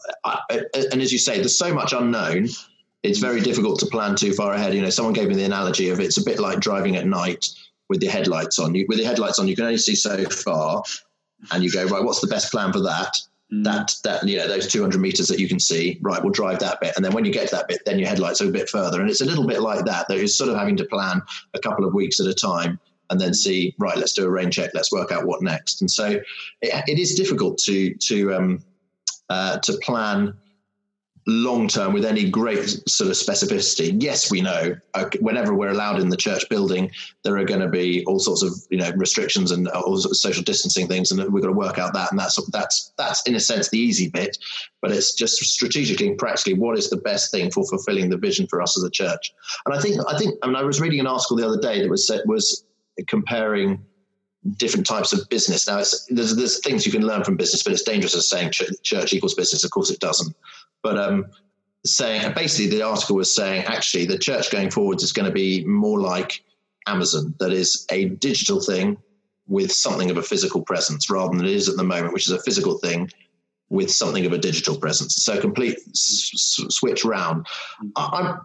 and 0.74 1.00
as 1.00 1.12
you 1.12 1.18
say, 1.18 1.36
there's 1.36 1.56
so 1.56 1.72
much 1.72 1.92
unknown. 1.92 2.48
It's 3.04 3.20
very 3.20 3.40
difficult 3.40 3.78
to 3.80 3.86
plan 3.86 4.16
too 4.16 4.32
far 4.32 4.52
ahead. 4.54 4.74
You 4.74 4.82
know, 4.82 4.90
someone 4.90 5.14
gave 5.14 5.28
me 5.28 5.36
the 5.36 5.44
analogy 5.44 5.90
of 5.90 6.00
it's 6.00 6.18
a 6.18 6.24
bit 6.24 6.40
like 6.40 6.58
driving 6.58 6.96
at 6.96 7.06
night 7.06 7.46
with 7.88 8.00
the 8.00 8.06
headlights 8.06 8.58
on. 8.58 8.74
You, 8.74 8.86
with 8.88 8.98
the 8.98 9.04
headlights 9.04 9.38
on, 9.38 9.48
you 9.48 9.56
can 9.56 9.64
only 9.64 9.78
see 9.78 9.94
so 9.94 10.24
far, 10.26 10.82
and 11.50 11.62
you 11.62 11.70
go 11.70 11.84
right. 11.86 12.02
What's 12.02 12.20
the 12.20 12.26
best 12.26 12.50
plan 12.50 12.72
for 12.72 12.80
that? 12.80 13.14
Mm. 13.52 13.64
That 13.64 13.94
that 14.04 14.28
you 14.28 14.36
know 14.36 14.48
those 14.48 14.66
200 14.66 15.00
meters 15.00 15.28
that 15.28 15.38
you 15.38 15.48
can 15.48 15.58
see, 15.58 15.98
right? 16.02 16.22
We'll 16.22 16.32
drive 16.32 16.58
that 16.60 16.80
bit, 16.80 16.94
and 16.96 17.04
then 17.04 17.12
when 17.12 17.24
you 17.24 17.32
get 17.32 17.48
to 17.48 17.56
that 17.56 17.68
bit, 17.68 17.82
then 17.86 17.98
your 17.98 18.08
headlights 18.08 18.40
are 18.40 18.48
a 18.48 18.52
bit 18.52 18.68
further, 18.68 19.00
and 19.00 19.08
it's 19.08 19.22
a 19.22 19.26
little 19.26 19.46
bit 19.46 19.60
like 19.60 19.84
that. 19.86 20.08
That 20.08 20.18
is 20.18 20.36
sort 20.36 20.50
of 20.50 20.56
having 20.56 20.76
to 20.76 20.84
plan 20.84 21.22
a 21.54 21.58
couple 21.58 21.84
of 21.84 21.94
weeks 21.94 22.20
at 22.20 22.26
a 22.26 22.34
time, 22.34 22.78
and 23.10 23.20
then 23.20 23.34
see, 23.34 23.74
right? 23.78 23.96
Let's 23.96 24.12
do 24.12 24.24
a 24.24 24.30
rain 24.30 24.50
check. 24.50 24.70
Let's 24.74 24.92
work 24.92 25.12
out 25.12 25.26
what 25.26 25.42
next. 25.42 25.80
And 25.80 25.90
so 25.90 26.20
it, 26.60 26.82
it 26.86 26.98
is 26.98 27.14
difficult 27.14 27.58
to 27.58 27.94
to 27.94 28.34
um, 28.34 28.64
uh, 29.30 29.58
to 29.58 29.78
plan 29.82 30.34
long 31.28 31.68
term 31.68 31.92
with 31.92 32.06
any 32.06 32.28
great 32.28 32.64
sort 32.88 33.10
of 33.10 33.16
specificity. 33.16 33.94
Yes, 34.02 34.30
we 34.30 34.40
know 34.40 34.74
whenever 35.20 35.54
we're 35.54 35.68
allowed 35.68 36.00
in 36.00 36.08
the 36.08 36.16
church 36.16 36.48
building, 36.48 36.90
there 37.22 37.36
are 37.36 37.44
going 37.44 37.60
to 37.60 37.68
be 37.68 38.02
all 38.06 38.18
sorts 38.18 38.42
of 38.42 38.52
you 38.70 38.78
know 38.78 38.90
restrictions 38.96 39.50
and 39.50 39.68
all 39.68 39.96
sorts 39.98 40.06
of 40.06 40.16
social 40.16 40.42
distancing 40.42 40.88
things, 40.88 41.12
and 41.12 41.32
we've 41.32 41.42
got 41.42 41.48
to 41.48 41.54
work 41.54 41.78
out 41.78 41.92
that. 41.92 42.10
And 42.10 42.18
that's 42.18 42.42
that's 42.50 42.92
that's 42.96 43.22
in 43.26 43.34
a 43.34 43.40
sense 43.40 43.68
the 43.68 43.78
easy 43.78 44.08
bit, 44.08 44.38
but 44.80 44.90
it's 44.90 45.14
just 45.14 45.36
strategically 45.36 46.08
and 46.08 46.18
practically 46.18 46.54
what 46.54 46.78
is 46.78 46.88
the 46.88 46.96
best 46.96 47.30
thing 47.30 47.50
for 47.50 47.64
fulfilling 47.66 48.08
the 48.08 48.16
vision 48.16 48.46
for 48.48 48.62
us 48.62 48.76
as 48.78 48.84
a 48.84 48.90
church. 48.90 49.32
And 49.66 49.76
I 49.76 49.80
think 49.80 50.00
I 50.08 50.16
think 50.18 50.34
I 50.42 50.46
mean 50.46 50.56
I 50.56 50.64
was 50.64 50.80
reading 50.80 51.00
an 51.00 51.06
article 51.06 51.36
the 51.36 51.46
other 51.46 51.60
day 51.60 51.82
that 51.82 51.90
was 51.90 52.10
was 52.24 52.64
comparing 53.06 53.84
different 54.56 54.86
types 54.86 55.12
of 55.12 55.28
business. 55.28 55.66
Now, 55.66 55.82
there's, 56.10 56.36
there's 56.36 56.60
things 56.60 56.86
you 56.86 56.92
can 56.92 57.06
learn 57.06 57.24
from 57.24 57.36
business, 57.36 57.62
but 57.62 57.72
it's 57.72 57.82
dangerous 57.82 58.14
as 58.14 58.28
saying 58.28 58.52
church 58.82 59.12
equals 59.12 59.34
business. 59.34 59.64
Of 59.64 59.70
course, 59.70 59.90
it 59.90 60.00
doesn't. 60.00 60.34
But 60.82 60.98
um, 60.98 61.26
saying 61.84 62.32
basically, 62.34 62.70
the 62.70 62.82
article 62.82 63.16
was 63.16 63.34
saying 63.34 63.64
actually 63.64 64.06
the 64.06 64.18
church 64.18 64.50
going 64.50 64.70
forwards 64.70 65.02
is 65.02 65.12
going 65.12 65.26
to 65.26 65.32
be 65.32 65.64
more 65.64 66.00
like 66.00 66.44
Amazon, 66.86 67.34
that 67.38 67.52
is 67.52 67.86
a 67.90 68.06
digital 68.06 68.60
thing 68.60 68.96
with 69.46 69.72
something 69.72 70.10
of 70.10 70.16
a 70.16 70.22
physical 70.22 70.62
presence, 70.62 71.10
rather 71.10 71.36
than 71.36 71.44
it 71.44 71.50
is 71.50 71.68
at 71.68 71.76
the 71.76 71.84
moment, 71.84 72.12
which 72.12 72.26
is 72.26 72.32
a 72.32 72.42
physical 72.42 72.78
thing 72.78 73.10
with 73.70 73.90
something 73.90 74.24
of 74.24 74.32
a 74.32 74.38
digital 74.38 74.76
presence. 74.78 75.16
So 75.16 75.40
complete 75.40 75.78
s- 75.90 76.64
switch 76.70 77.04
round. 77.04 77.46
I'm 77.96 78.40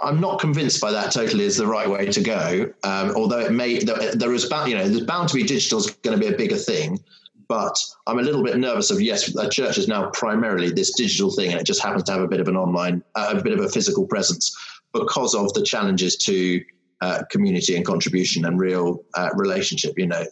I'm 0.00 0.20
not 0.20 0.38
convinced 0.38 0.80
by 0.80 0.92
that 0.92 1.12
totally 1.12 1.44
is 1.44 1.56
the 1.56 1.66
right 1.66 1.88
way 1.88 2.06
to 2.06 2.20
go. 2.20 2.72
Um, 2.84 3.16
although 3.16 3.40
it 3.40 3.52
may, 3.52 3.78
there 3.78 4.32
is 4.32 4.44
bound, 4.44 4.70
you 4.70 4.76
know, 4.76 4.88
there's 4.88 5.04
bound 5.04 5.28
to 5.30 5.34
be 5.34 5.42
digital 5.42 5.78
is 5.78 5.90
going 5.90 6.18
to 6.18 6.24
be 6.24 6.32
a 6.32 6.36
bigger 6.36 6.56
thing, 6.56 7.00
but 7.48 7.76
I'm 8.06 8.18
a 8.18 8.22
little 8.22 8.44
bit 8.44 8.56
nervous 8.58 8.90
of 8.90 9.00
yes, 9.00 9.34
a 9.34 9.48
church 9.48 9.76
is 9.76 9.88
now 9.88 10.10
primarily 10.10 10.70
this 10.70 10.94
digital 10.94 11.32
thing, 11.32 11.50
and 11.50 11.60
it 11.60 11.64
just 11.64 11.82
happens 11.82 12.04
to 12.04 12.12
have 12.12 12.20
a 12.20 12.28
bit 12.28 12.40
of 12.40 12.46
an 12.46 12.56
online, 12.56 13.02
uh, 13.16 13.34
a 13.36 13.42
bit 13.42 13.58
of 13.58 13.64
a 13.64 13.68
physical 13.68 14.06
presence 14.06 14.56
because 14.92 15.34
of 15.34 15.52
the 15.54 15.62
challenges 15.62 16.16
to 16.16 16.62
uh, 17.00 17.22
community 17.30 17.74
and 17.74 17.84
contribution 17.84 18.44
and 18.44 18.60
real 18.60 19.02
uh, 19.14 19.30
relationship. 19.34 19.98
You 19.98 20.06
know, 20.06 20.24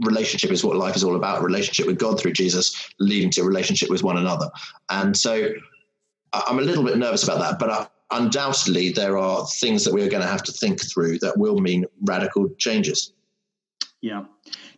relationship 0.00 0.50
is 0.50 0.64
what 0.64 0.76
life 0.76 0.96
is 0.96 1.04
all 1.04 1.14
about. 1.14 1.44
Relationship 1.44 1.86
with 1.86 1.98
God 1.98 2.18
through 2.18 2.32
Jesus, 2.32 2.90
leading 2.98 3.30
to 3.32 3.44
relationship 3.44 3.88
with 3.88 4.02
one 4.02 4.16
another, 4.16 4.50
and 4.90 5.16
so. 5.16 5.50
I'm 6.36 6.58
a 6.58 6.62
little 6.62 6.82
bit 6.82 6.98
nervous 6.98 7.22
about 7.22 7.38
that, 7.38 7.60
but 7.60 7.70
I, 7.70 7.86
undoubtedly 8.10 8.90
there 8.90 9.18
are 9.18 9.46
things 9.46 9.84
that 9.84 9.94
we 9.94 10.02
are 10.02 10.08
going 10.08 10.22
to 10.22 10.28
have 10.28 10.42
to 10.44 10.52
think 10.52 10.80
through 10.80 11.18
that 11.18 11.36
will 11.36 11.58
mean 11.58 11.84
radical 12.02 12.48
changes. 12.58 13.12
Yeah. 14.00 14.24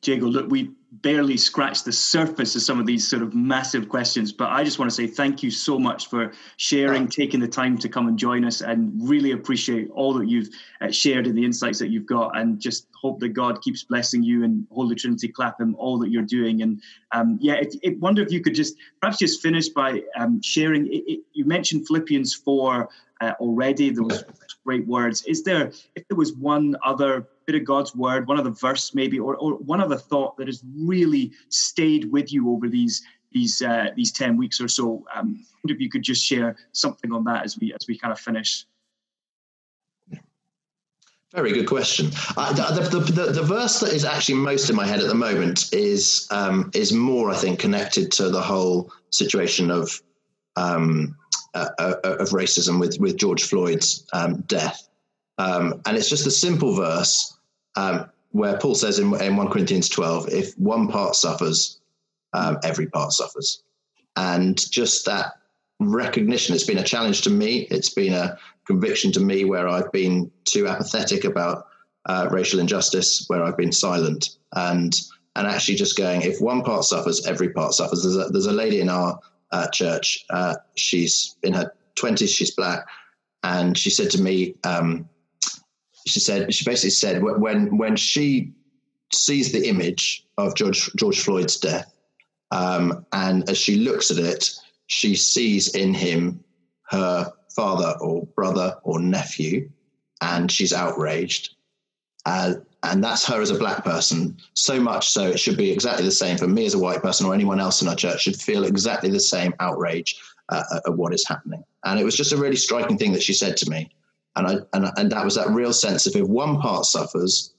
Jago, 0.04 0.26
look, 0.26 0.50
we 0.50 0.70
barely 0.92 1.36
scratched 1.36 1.84
the 1.84 1.92
surface 1.92 2.54
of 2.54 2.62
some 2.62 2.78
of 2.78 2.86
these 2.86 3.06
sort 3.06 3.22
of 3.22 3.34
massive 3.34 3.88
questions, 3.88 4.32
but 4.32 4.50
I 4.50 4.62
just 4.62 4.78
want 4.78 4.90
to 4.90 4.94
say 4.94 5.06
thank 5.06 5.42
you 5.42 5.50
so 5.50 5.78
much 5.78 6.08
for 6.08 6.32
sharing, 6.58 7.08
taking 7.08 7.40
the 7.40 7.48
time 7.48 7.76
to 7.78 7.88
come 7.88 8.06
and 8.06 8.18
join 8.18 8.44
us, 8.44 8.60
and 8.60 8.92
really 9.08 9.32
appreciate 9.32 9.90
all 9.90 10.14
that 10.14 10.28
you've 10.28 10.48
uh, 10.80 10.90
shared 10.90 11.26
and 11.26 11.36
the 11.36 11.44
insights 11.44 11.80
that 11.80 11.88
you've 11.88 12.06
got, 12.06 12.38
and 12.38 12.60
just 12.60 12.86
hope 12.94 13.18
that 13.20 13.30
God 13.30 13.60
keeps 13.62 13.82
blessing 13.82 14.22
you 14.22 14.44
and 14.44 14.66
Holy 14.70 14.94
Trinity 14.94 15.28
Clapham, 15.28 15.74
all 15.76 15.98
that 15.98 16.10
you're 16.10 16.22
doing. 16.22 16.62
And 16.62 16.80
um, 17.12 17.38
yeah, 17.40 17.54
I 17.84 17.96
wonder 17.98 18.22
if 18.22 18.30
you 18.30 18.40
could 18.40 18.54
just 18.54 18.76
perhaps 19.00 19.18
just 19.18 19.42
finish 19.42 19.68
by 19.68 20.02
um, 20.16 20.40
sharing. 20.40 20.86
It, 20.86 21.02
it, 21.06 21.20
you 21.32 21.44
mentioned 21.44 21.86
Philippians 21.86 22.34
4 22.34 22.88
uh, 23.20 23.32
already, 23.40 23.90
those 23.90 24.24
great 24.64 24.86
words. 24.86 25.22
Is 25.22 25.42
there, 25.42 25.72
if 25.94 26.06
there 26.08 26.16
was 26.16 26.34
one 26.34 26.76
other 26.84 27.26
bit 27.46 27.54
of 27.54 27.64
God's 27.64 27.94
word, 27.94 28.26
one 28.26 28.38
other 28.38 28.50
verse 28.50 28.94
maybe, 28.94 29.18
or, 29.18 29.36
or 29.36 29.52
one 29.54 29.80
other 29.80 29.96
thought 29.96 30.36
that 30.36 30.48
has 30.48 30.62
really 30.76 31.32
stayed 31.48 32.10
with 32.10 32.32
you 32.32 32.50
over 32.50 32.68
these 32.68 33.02
these 33.32 33.60
uh, 33.62 33.88
these 33.96 34.12
ten 34.12 34.36
weeks 34.36 34.60
or 34.60 34.68
so? 34.68 35.04
Um, 35.14 35.44
if 35.64 35.80
you 35.80 35.88
could 35.88 36.02
just 36.02 36.24
share 36.24 36.56
something 36.72 37.12
on 37.12 37.24
that 37.24 37.44
as 37.44 37.58
we 37.58 37.72
as 37.72 37.86
we 37.88 37.98
kind 37.98 38.12
of 38.12 38.20
finish. 38.20 38.66
Very 41.32 41.52
good 41.52 41.66
question. 41.66 42.10
Uh, 42.36 42.52
the, 42.52 42.88
the, 42.88 42.98
the, 43.00 43.32
the, 43.32 43.42
verse 43.42 43.80
that 43.80 43.92
is 43.92 44.04
actually 44.04 44.36
most 44.36 44.70
in 44.70 44.76
my 44.76 44.86
head 44.86 45.00
at 45.00 45.08
the 45.08 45.14
moment 45.14 45.70
is 45.74 46.26
um, 46.30 46.70
is 46.72 46.92
more, 46.92 47.30
I 47.30 47.36
think, 47.36 47.58
connected 47.58 48.12
to 48.12 48.30
the 48.30 48.40
whole 48.40 48.90
situation 49.10 49.70
of 49.70 50.00
um, 50.56 51.16
uh, 51.78 51.94
uh, 52.04 52.16
of 52.18 52.30
racism 52.30 52.78
with 52.80 52.98
with 53.00 53.16
George 53.16 53.44
Floyd's 53.44 54.06
um, 54.12 54.42
death, 54.42 54.88
um, 55.38 55.80
and 55.86 55.96
it's 55.96 56.08
just 56.08 56.26
a 56.26 56.30
simple 56.30 56.74
verse 56.74 57.36
um, 57.76 58.06
where 58.32 58.58
Paul 58.58 58.74
says 58.74 58.98
in, 58.98 59.14
in 59.20 59.36
1 59.36 59.48
Corinthians 59.48 59.88
12, 59.88 60.28
if 60.30 60.52
one 60.58 60.88
part 60.88 61.14
suffers, 61.14 61.78
um, 62.34 62.58
every 62.62 62.86
part 62.86 63.12
suffers. 63.12 63.62
And 64.16 64.58
just 64.70 65.06
that 65.06 65.32
recognition, 65.80 66.54
it's 66.54 66.66
been 66.66 66.78
a 66.78 66.84
challenge 66.84 67.22
to 67.22 67.30
me. 67.30 67.66
It's 67.70 67.90
been 67.90 68.12
a 68.12 68.38
conviction 68.66 69.12
to 69.12 69.20
me 69.20 69.44
where 69.44 69.68
I've 69.68 69.92
been 69.92 70.30
too 70.44 70.68
apathetic 70.68 71.24
about 71.24 71.66
uh, 72.06 72.28
racial 72.30 72.60
injustice, 72.60 73.24
where 73.28 73.42
I've 73.42 73.56
been 73.56 73.72
silent. 73.72 74.36
And 74.52 74.94
and 75.34 75.46
actually 75.46 75.74
just 75.74 75.98
going, 75.98 76.22
if 76.22 76.40
one 76.40 76.62
part 76.62 76.84
suffers, 76.84 77.26
every 77.26 77.50
part 77.50 77.74
suffers. 77.74 78.02
There's 78.02 78.16
a, 78.16 78.30
there's 78.30 78.46
a 78.46 78.52
lady 78.52 78.80
in 78.80 78.88
our 78.88 79.20
uh, 79.52 79.68
church. 79.68 80.24
Uh, 80.30 80.54
she's 80.76 81.36
in 81.42 81.52
her 81.52 81.72
20s, 81.96 82.28
she's 82.28 82.54
black. 82.54 82.86
And 83.42 83.76
she 83.76 83.90
said 83.90 84.10
to 84.10 84.20
me, 84.20 84.54
um, 84.64 85.08
she 86.06 86.20
said 86.20 86.54
she 86.54 86.64
basically 86.64 86.90
said 86.90 87.22
when 87.22 87.76
when 87.76 87.96
she 87.96 88.52
sees 89.12 89.52
the 89.52 89.68
image 89.68 90.24
of 90.38 90.54
George 90.54 90.90
George 90.96 91.20
Floyd's 91.20 91.56
death, 91.56 91.92
um, 92.50 93.04
and 93.12 93.48
as 93.50 93.58
she 93.58 93.76
looks 93.76 94.10
at 94.10 94.18
it, 94.18 94.50
she 94.86 95.16
sees 95.16 95.74
in 95.74 95.92
him 95.92 96.44
her 96.90 97.32
father 97.54 97.94
or 98.00 98.26
brother 98.36 98.76
or 98.84 99.00
nephew, 99.00 99.68
and 100.20 100.50
she's 100.50 100.72
outraged. 100.72 101.55
Uh, 102.26 102.54
and 102.82 103.02
that's 103.02 103.24
her 103.24 103.40
as 103.40 103.50
a 103.50 103.58
black 103.58 103.84
person. 103.84 104.36
So 104.54 104.80
much 104.80 105.08
so, 105.08 105.28
it 105.28 105.38
should 105.40 105.56
be 105.56 105.70
exactly 105.70 106.04
the 106.04 106.10
same 106.10 106.36
for 106.36 106.46
me 106.48 106.66
as 106.66 106.74
a 106.74 106.78
white 106.78 107.00
person 107.00 107.26
or 107.26 107.32
anyone 107.32 107.60
else 107.60 107.82
in 107.82 107.88
our 107.88 107.96
church 107.96 108.22
should 108.22 108.36
feel 108.36 108.64
exactly 108.64 109.10
the 109.10 109.20
same 109.20 109.54
outrage 109.60 110.20
uh, 110.48 110.62
at 110.84 110.94
what 110.94 111.14
is 111.14 111.26
happening. 111.26 111.64
And 111.84 111.98
it 111.98 112.04
was 112.04 112.16
just 112.16 112.32
a 112.32 112.36
really 112.36 112.56
striking 112.56 112.98
thing 112.98 113.12
that 113.12 113.22
she 113.22 113.32
said 113.32 113.56
to 113.58 113.70
me. 113.70 113.90
And, 114.34 114.46
I, 114.46 114.54
and, 114.72 114.92
and 114.96 115.12
that 115.12 115.24
was 115.24 115.36
that 115.36 115.48
real 115.50 115.72
sense 115.72 116.06
of 116.06 116.14
if 116.14 116.26
one 116.26 116.60
part 116.60 116.84
suffers, 116.84 117.54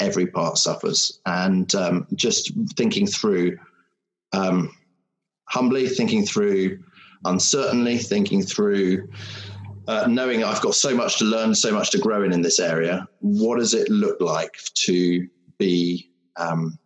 every 0.00 0.26
part 0.26 0.58
suffers. 0.58 1.20
And 1.24 1.72
um, 1.74 2.06
just 2.14 2.52
thinking 2.76 3.06
through, 3.06 3.58
um, 4.32 4.70
humbly 5.44 5.88
thinking 5.88 6.26
through, 6.26 6.82
uncertainly 7.24 7.98
thinking 7.98 8.42
through, 8.42 9.08
uh, 9.88 10.06
knowing 10.06 10.44
I've 10.44 10.60
got 10.60 10.74
so 10.74 10.94
much 10.94 11.18
to 11.18 11.24
learn, 11.24 11.54
so 11.54 11.72
much 11.72 11.90
to 11.90 11.98
grow 11.98 12.22
in 12.22 12.32
in 12.32 12.42
this 12.42 12.60
area. 12.60 13.08
What 13.20 13.58
does 13.58 13.72
it 13.72 13.88
look 13.88 14.20
like 14.20 14.54
to 14.84 15.26
be 15.58 16.10
um, 16.36 16.78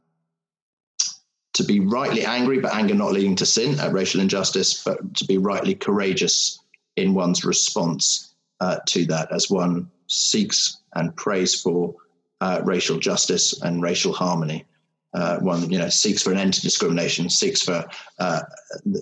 to 1.54 1.64
be 1.64 1.80
rightly 1.80 2.24
angry, 2.24 2.60
but 2.60 2.74
anger 2.74 2.94
not 2.94 3.12
leading 3.12 3.36
to 3.36 3.44
sin 3.44 3.78
at 3.80 3.92
racial 3.92 4.20
injustice, 4.20 4.82
but 4.84 5.14
to 5.16 5.26
be 5.26 5.36
rightly 5.36 5.74
courageous 5.74 6.60
in 6.96 7.12
one's 7.12 7.44
response 7.44 8.34
uh, 8.60 8.78
to 8.86 9.04
that 9.06 9.30
as 9.32 9.50
one 9.50 9.90
seeks 10.06 10.78
and 10.94 11.14
prays 11.16 11.60
for 11.60 11.94
uh, 12.40 12.60
racial 12.64 12.98
justice 12.98 13.60
and 13.62 13.82
racial 13.82 14.12
harmony. 14.12 14.64
Uh, 15.12 15.38
one, 15.40 15.70
you 15.70 15.78
know, 15.78 15.90
seeks 15.90 16.22
for 16.22 16.32
an 16.32 16.38
end 16.38 16.54
to 16.54 16.62
discrimination, 16.62 17.28
seeks 17.28 17.62
for 17.62 17.84
uh, 18.18 18.40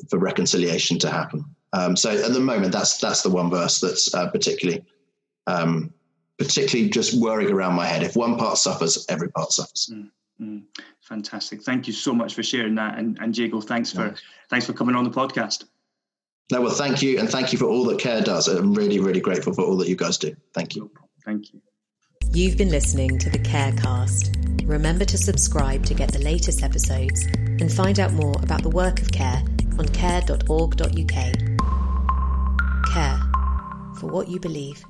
for 0.08 0.18
reconciliation 0.18 0.98
to 0.98 1.10
happen. 1.10 1.44
Um, 1.72 1.96
so 1.96 2.10
at 2.10 2.32
the 2.32 2.40
moment, 2.40 2.72
that's 2.72 2.98
that's 2.98 3.22
the 3.22 3.30
one 3.30 3.50
verse 3.50 3.80
that's 3.80 4.12
uh, 4.14 4.28
particularly 4.30 4.84
um, 5.46 5.92
particularly 6.38 6.90
just 6.90 7.20
worrying 7.20 7.52
around 7.52 7.74
my 7.74 7.86
head. 7.86 8.02
If 8.02 8.16
one 8.16 8.36
part 8.36 8.58
suffers, 8.58 9.04
every 9.08 9.28
part 9.30 9.52
suffers. 9.52 9.90
Mm, 9.92 10.10
mm. 10.40 10.62
Fantastic. 11.02 11.62
Thank 11.62 11.86
you 11.86 11.92
so 11.92 12.12
much 12.12 12.34
for 12.34 12.42
sharing 12.42 12.74
that, 12.76 12.98
and 12.98 13.18
and 13.20 13.36
Jago, 13.36 13.60
thanks 13.60 13.92
for 13.92 14.14
thanks 14.48 14.66
for 14.66 14.72
coming 14.72 14.96
on 14.96 15.04
the 15.04 15.10
podcast. 15.10 15.64
No, 16.50 16.60
well, 16.62 16.72
thank 16.72 17.00
you, 17.00 17.18
and 17.18 17.28
thank 17.28 17.52
you 17.52 17.58
for 17.58 17.66
all 17.66 17.84
that 17.84 18.00
Care 18.00 18.22
does. 18.22 18.48
I'm 18.48 18.74
really, 18.74 18.98
really 18.98 19.20
grateful 19.20 19.52
for 19.52 19.62
all 19.62 19.76
that 19.76 19.88
you 19.88 19.94
guys 19.94 20.18
do. 20.18 20.34
Thank 20.52 20.74
you. 20.74 20.90
Thank 21.24 21.52
you. 21.52 21.60
You've 22.32 22.56
been 22.56 22.70
listening 22.70 23.18
to 23.18 23.30
the 23.30 23.38
Carecast. 23.38 24.68
Remember 24.68 25.04
to 25.04 25.18
subscribe 25.18 25.84
to 25.86 25.94
get 25.94 26.12
the 26.12 26.20
latest 26.20 26.62
episodes 26.62 27.26
and 27.26 27.72
find 27.72 27.98
out 27.98 28.12
more 28.12 28.36
about 28.42 28.62
the 28.62 28.70
work 28.70 29.00
of 29.00 29.10
Care 29.10 29.42
on 29.78 29.88
care.org.uk. 29.88 31.49
For 34.00 34.06
what 34.06 34.28
you 34.28 34.40
believe. 34.40 34.89